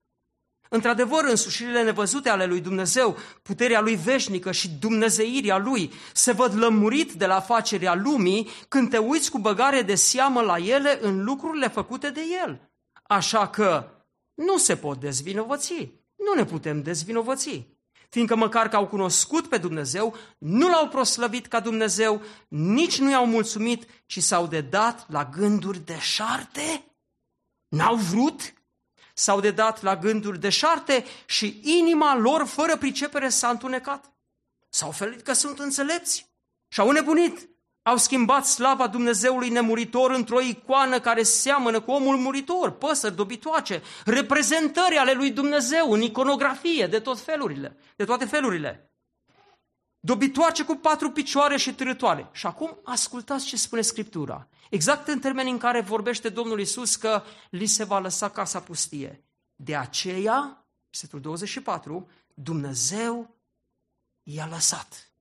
Într-adevăr, 0.74 1.24
însușirile 1.24 1.84
nevăzute 1.84 2.30
ale 2.30 2.46
lui 2.46 2.62
Dumnezeu, 2.62 3.18
puterea 3.42 3.82
lui 3.82 3.96
veșnică 3.96 4.52
și 4.52 4.70
dumnezeirea 4.70 5.58
lui 5.58 5.92
se 6.14 6.32
văd 6.32 6.58
lămurit 6.58 7.12
de 7.12 7.26
la 7.26 7.40
facerea 7.40 7.96
lumii 7.96 8.50
când 8.68 8.90
te 8.90 8.98
uiți 8.98 9.32
cu 9.32 9.40
băgare 9.40 9.82
de 9.82 9.96
seamă 9.96 10.42
la 10.42 10.58
ele 10.58 11.00
în 11.02 11.24
lucrurile 11.24 11.68
făcute 11.68 12.10
de 12.10 12.22
el. 12.44 12.72
Așa 13.04 13.48
că 13.48 13.90
nu 14.34 14.58
se 14.58 14.76
pot 14.76 15.00
dezvinovăți. 15.00 15.92
Nu 16.16 16.34
ne 16.36 16.46
putem 16.46 16.82
dezvinovăți. 16.82 17.68
fiindcă 18.10 18.36
măcar 18.36 18.70
că 18.70 18.76
au 18.76 18.88
cunoscut 18.88 19.48
pe 19.48 19.58
Dumnezeu, 19.58 20.16
nu 20.38 20.70
l-au 20.70 20.88
proslăvit 20.88 21.48
ca 21.48 21.60
Dumnezeu, 21.60 22.22
nici 22.48 23.00
nu 23.00 23.10
i-au 23.10 23.26
mulțumit, 23.26 23.84
ci 24.06 24.20
s-au 24.20 24.48
dedat 24.48 25.06
la 25.10 25.26
gânduri 25.26 25.86
de 25.86 25.98
șarte? 26.00 26.86
N-au 27.68 27.96
vrut? 27.96 28.54
S-au 29.14 29.40
dedat 29.40 29.82
la 29.82 29.96
gânduri 29.96 30.40
de 30.40 30.50
șarte 30.50 31.06
și 31.26 31.60
inima 31.64 32.16
lor, 32.16 32.46
fără 32.46 32.78
pricepere, 32.78 33.30
s-a 33.30 33.50
întunecat. 33.50 34.14
S-au 34.70 34.92
felit 34.92 35.22
că 35.22 35.34
sunt 35.34 35.60
înțelepți 35.60 36.34
și 36.68 36.80
au 36.80 36.92
nebunit. 36.92 37.50
Au 37.82 37.98
schimbat 37.98 38.46
slava 38.46 38.88
Dumnezeului 38.88 39.50
nemuritor 39.50 40.12
într-o 40.12 40.42
icoană 40.42 41.00
care 41.00 41.24
seamănă 41.24 41.82
cu 41.82 41.92
omul 41.92 42.18
muritor, 42.18 42.72
păsări 42.72 43.16
dobitoace, 43.16 43.82
reprezentări 44.06 44.98
ale 44.98 45.12
lui 45.12 45.32
Dumnezeu 45.32 45.92
în 45.92 46.02
iconografie 46.02 46.88
de 46.88 47.00
tot 47.00 47.20
felurile, 47.20 47.78
de 47.96 48.06
toate 48.06 48.26
felurile. 48.26 48.92
Dobitoace 50.00 50.64
cu 50.64 50.76
patru 50.76 51.12
picioare 51.12 51.58
și 51.58 51.74
târătoare. 51.74 52.30
Și 52.32 52.46
acum 52.46 52.80
ascultați 52.84 53.46
ce 53.46 53.58
spune 53.58 53.82
Scriptura. 53.82 54.48
Exact 54.74 55.08
în 55.08 55.20
termenii 55.20 55.52
în 55.52 55.58
care 55.58 55.82
vorbește 55.82 56.30
Domnul 56.30 56.60
Isus 56.60 56.96
că 56.96 57.24
li 57.50 57.66
se 57.66 57.84
va 57.84 58.00
lăsa 58.00 58.30
casa 58.30 58.60
pustie. 58.60 59.24
De 59.56 59.76
aceea, 59.76 60.68
versetul 60.90 61.22
24, 61.22 62.10
Dumnezeu 62.34 63.36
i-a 64.24 64.48
lăsat 64.48 65.12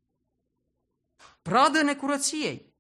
pradă 1.43 1.83
necurăției, 1.83 2.75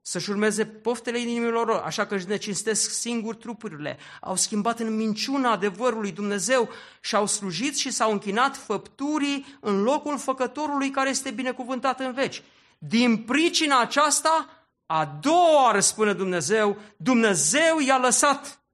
să-și 0.00 0.30
urmeze 0.30 0.66
poftele 0.66 1.18
inimilor 1.18 1.66
lor, 1.66 1.80
așa 1.80 2.06
că 2.06 2.14
își 2.14 2.28
necinstesc 2.28 2.90
singur 2.90 3.34
trupurile. 3.34 3.98
Au 4.20 4.36
schimbat 4.36 4.78
în 4.78 4.96
minciuna 4.96 5.50
adevărului 5.50 6.12
Dumnezeu 6.12 6.68
și 7.00 7.14
au 7.14 7.26
slujit 7.26 7.76
și 7.76 7.90
s-au 7.90 8.12
închinat 8.12 8.56
făpturii 8.56 9.58
în 9.60 9.82
locul 9.82 10.18
făcătorului 10.18 10.90
care 10.90 11.08
este 11.08 11.30
binecuvântat 11.30 12.00
în 12.00 12.12
veci. 12.12 12.42
Din 12.78 13.24
pricina 13.24 13.80
aceasta, 13.80 14.59
a 14.92 15.04
doua 15.04 15.64
oară, 15.64 15.80
spune 15.80 16.12
Dumnezeu, 16.12 16.78
Dumnezeu 16.96 17.78
i-a 17.78 17.98
lăsat 17.98 18.64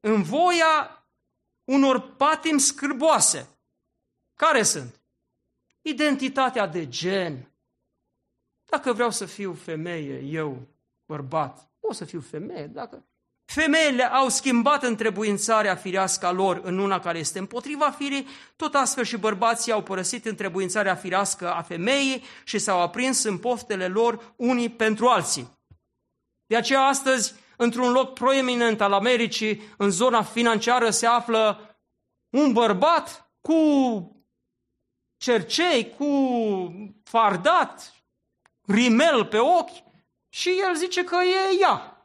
în 0.00 0.22
voia 0.22 1.06
unor 1.64 2.14
patim 2.16 2.58
scârboase. 2.58 3.48
Care 4.34 4.62
sunt? 4.62 5.02
Identitatea 5.80 6.66
de 6.66 6.88
gen, 6.88 7.52
dacă 8.64 8.92
vreau 8.92 9.10
să 9.10 9.26
fiu 9.26 9.54
femeie, 9.54 10.20
eu, 10.20 10.66
bărbat, 11.06 11.70
o 11.80 11.92
să 11.92 12.04
fiu 12.04 12.20
femeie. 12.20 12.66
Dacă... 12.66 13.07
Femeile 13.52 14.04
au 14.04 14.28
schimbat 14.28 14.82
întrebuințarea 14.82 15.74
firească 15.76 16.26
a 16.26 16.32
lor 16.32 16.60
în 16.62 16.78
una 16.78 17.00
care 17.00 17.18
este 17.18 17.38
împotriva 17.38 17.90
firii, 17.90 18.26
tot 18.56 18.74
astfel 18.74 19.04
și 19.04 19.16
bărbații 19.16 19.72
au 19.72 19.82
părăsit 19.82 20.26
întrebuințarea 20.26 20.94
firească 20.94 21.54
a 21.54 21.62
femeii 21.62 22.22
și 22.44 22.58
s-au 22.58 22.80
aprins 22.80 23.22
în 23.22 23.38
poftele 23.38 23.86
lor 23.86 24.34
unii 24.36 24.68
pentru 24.68 25.06
alții. 25.06 25.58
De 26.46 26.56
aceea 26.56 26.80
astăzi, 26.80 27.34
într-un 27.56 27.90
loc 27.90 28.12
proeminent 28.12 28.80
al 28.80 28.92
Americii, 28.92 29.62
în 29.76 29.90
zona 29.90 30.22
financiară, 30.22 30.90
se 30.90 31.06
află 31.06 31.76
un 32.30 32.52
bărbat 32.52 33.32
cu 33.40 33.56
cercei, 35.16 35.94
cu 35.98 36.06
fardat, 37.04 37.94
rimel 38.66 39.24
pe 39.24 39.38
ochi 39.38 39.82
și 40.28 40.48
el 40.48 40.76
zice 40.76 41.04
că 41.04 41.16
e 41.16 41.60
ea. 41.60 41.97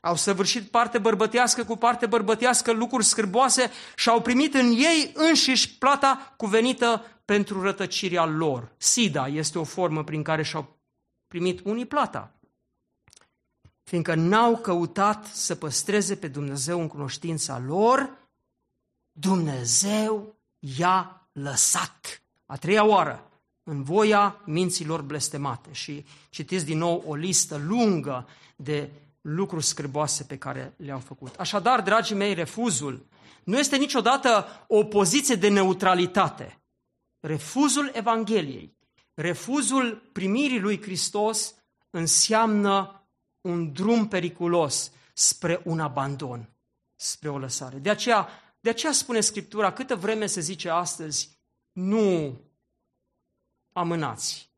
Au 0.00 0.16
săvârșit 0.16 0.70
parte 0.70 0.98
bărbătească 0.98 1.64
cu 1.64 1.76
parte 1.76 2.06
bărbătească 2.06 2.72
lucruri 2.72 3.04
scârboase 3.04 3.70
și 3.96 4.08
au 4.08 4.22
primit 4.22 4.54
în 4.54 4.70
ei 4.70 5.12
înșiși 5.14 5.78
plata 5.78 6.34
cuvenită 6.36 7.04
pentru 7.24 7.62
rătăcirea 7.62 8.24
lor. 8.24 8.72
Sida 8.76 9.26
este 9.26 9.58
o 9.58 9.64
formă 9.64 10.04
prin 10.04 10.22
care 10.22 10.42
și-au 10.42 10.76
primit 11.28 11.60
unii 11.64 11.86
plata. 11.86 12.30
Fiindcă 13.82 14.14
n-au 14.14 14.56
căutat 14.56 15.26
să 15.26 15.54
păstreze 15.54 16.16
pe 16.16 16.28
Dumnezeu 16.28 16.80
în 16.80 16.88
cunoștința 16.88 17.58
lor, 17.58 18.10
Dumnezeu 19.12 20.34
i-a 20.58 21.28
lăsat. 21.32 22.22
A 22.46 22.56
treia 22.56 22.84
oară 22.84 23.30
în 23.62 23.82
voia 23.82 24.40
minților 24.44 25.02
blestemate. 25.02 25.68
Și 25.72 26.04
citiți 26.30 26.64
din 26.64 26.78
nou 26.78 27.04
o 27.06 27.14
listă 27.14 27.56
lungă 27.56 28.28
de 28.56 28.90
lucruri 29.28 29.64
scârboase 29.64 30.24
pe 30.24 30.38
care 30.38 30.74
le-au 30.76 30.98
făcut. 30.98 31.34
Așadar, 31.34 31.82
dragii 31.82 32.16
mei, 32.16 32.34
refuzul 32.34 33.06
nu 33.44 33.58
este 33.58 33.76
niciodată 33.76 34.46
o 34.68 34.84
poziție 34.84 35.34
de 35.34 35.48
neutralitate. 35.48 36.62
Refuzul 37.20 37.90
Evangheliei, 37.94 38.76
refuzul 39.14 40.10
primirii 40.12 40.60
lui 40.60 40.82
Hristos 40.82 41.54
înseamnă 41.90 43.06
un 43.40 43.72
drum 43.72 44.08
periculos 44.08 44.92
spre 45.14 45.60
un 45.64 45.80
abandon, 45.80 46.56
spre 46.94 47.28
o 47.28 47.38
lăsare. 47.38 47.78
De 47.78 47.90
aceea, 47.90 48.28
de 48.60 48.68
aceea 48.68 48.92
spune 48.92 49.20
Scriptura, 49.20 49.72
câtă 49.72 49.94
vreme 49.94 50.26
se 50.26 50.40
zice 50.40 50.68
astăzi, 50.68 51.38
nu 51.72 52.40
amânați. 53.72 54.50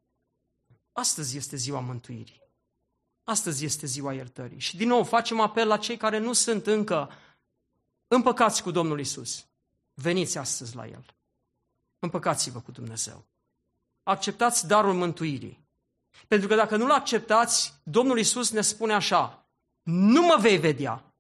Astăzi 0.93 1.37
este 1.37 1.57
ziua 1.57 1.81
mântuirii. 1.81 2.48
Astăzi 3.29 3.65
este 3.65 3.87
ziua 3.87 4.13
iertării. 4.13 4.59
Și 4.59 4.77
din 4.77 4.89
nou 4.89 5.05
facem 5.05 5.41
apel 5.41 5.69
la 5.69 5.77
cei 5.77 5.97
care 5.97 6.19
nu 6.19 6.33
sunt 6.33 6.67
încă 6.67 7.11
împăcați 8.07 8.63
cu 8.63 8.71
Domnul 8.71 9.01
Isus. 9.01 9.47
Veniți 9.95 10.39
astăzi 10.39 10.77
la 10.77 10.87
El. 10.87 11.17
Împăcați-vă 11.99 12.61
cu 12.61 12.71
Dumnezeu. 12.71 13.27
Acceptați 14.03 14.67
darul 14.67 14.95
mântuirii. 14.95 15.67
Pentru 16.29 16.49
că 16.49 16.55
dacă 16.55 16.77
nu-L 16.77 16.91
acceptați, 16.91 17.75
Domnul 17.83 18.19
Isus 18.19 18.51
ne 18.51 18.61
spune 18.61 18.93
așa, 18.93 19.49
nu 19.83 20.23
mă 20.23 20.37
vei 20.41 20.59
vedea 20.59 21.15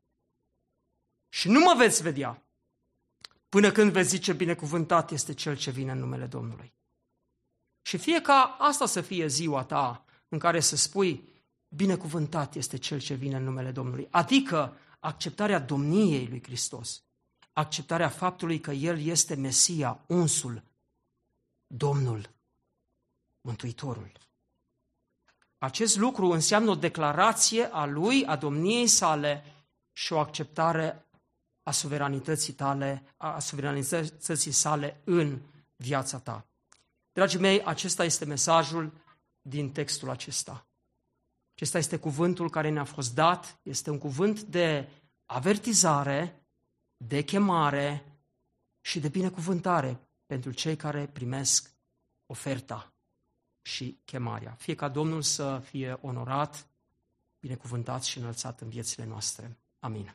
și 1.28 1.48
nu 1.48 1.60
mă 1.60 1.74
veți 1.76 2.02
vedea 2.02 2.42
până 3.48 3.72
când 3.72 3.92
veți 3.92 4.08
zice 4.08 4.32
binecuvântat 4.32 5.10
este 5.10 5.34
Cel 5.34 5.56
ce 5.56 5.70
vine 5.70 5.92
în 5.92 5.98
numele 5.98 6.26
Domnului. 6.26 6.74
Și 7.82 7.96
fie 7.96 8.20
ca 8.20 8.56
asta 8.58 8.86
să 8.86 9.00
fie 9.00 9.26
ziua 9.26 9.64
ta 9.64 10.04
în 10.28 10.38
care 10.38 10.60
să 10.60 10.76
spui, 10.76 11.36
binecuvântat 11.68 12.54
este 12.54 12.76
Cel 12.76 13.00
ce 13.00 13.14
vine 13.14 13.36
în 13.36 13.44
numele 13.44 13.70
Domnului. 13.70 14.08
Adică 14.10 14.76
acceptarea 14.98 15.58
domniei 15.58 16.26
lui 16.26 16.42
Hristos, 16.42 17.02
acceptarea 17.52 18.08
faptului 18.08 18.60
că 18.60 18.70
El 18.70 19.00
este 19.00 19.34
Mesia, 19.34 20.04
unsul, 20.06 20.62
Domnul, 21.66 22.30
Mântuitorul. 23.40 24.12
Acest 25.58 25.96
lucru 25.96 26.30
înseamnă 26.30 26.70
o 26.70 26.74
declarație 26.74 27.64
a 27.72 27.84
Lui, 27.84 28.26
a 28.26 28.36
domniei 28.36 28.86
sale 28.86 29.44
și 29.92 30.12
o 30.12 30.18
acceptare 30.18 31.06
a 31.62 31.70
suveranității 31.70 32.52
tale, 32.52 33.14
a 33.16 33.38
suveranității 33.38 34.52
sale 34.52 35.00
în 35.04 35.40
viața 35.76 36.18
ta. 36.18 36.46
Dragii 37.12 37.38
mei, 37.38 37.64
acesta 37.64 38.04
este 38.04 38.24
mesajul 38.24 38.92
din 39.40 39.72
textul 39.72 40.10
acesta. 40.10 40.67
Acesta 41.58 41.78
este 41.78 41.96
cuvântul 41.96 42.50
care 42.50 42.68
ne-a 42.68 42.84
fost 42.84 43.14
dat, 43.14 43.58
este 43.62 43.90
un 43.90 43.98
cuvânt 43.98 44.42
de 44.42 44.88
avertizare, 45.26 46.46
de 46.96 47.22
chemare 47.22 48.04
și 48.80 49.00
de 49.00 49.08
binecuvântare 49.08 50.00
pentru 50.26 50.50
cei 50.50 50.76
care 50.76 51.06
primesc 51.06 51.70
oferta 52.26 52.92
și 53.62 54.00
chemarea. 54.04 54.52
Fie 54.52 54.74
ca 54.74 54.88
Domnul 54.88 55.22
să 55.22 55.62
fie 55.64 55.98
onorat, 56.00 56.68
binecuvântat 57.40 58.02
și 58.02 58.18
înălțat 58.18 58.60
în 58.60 58.68
viețile 58.68 59.04
noastre. 59.04 59.58
Amin. 59.78 60.14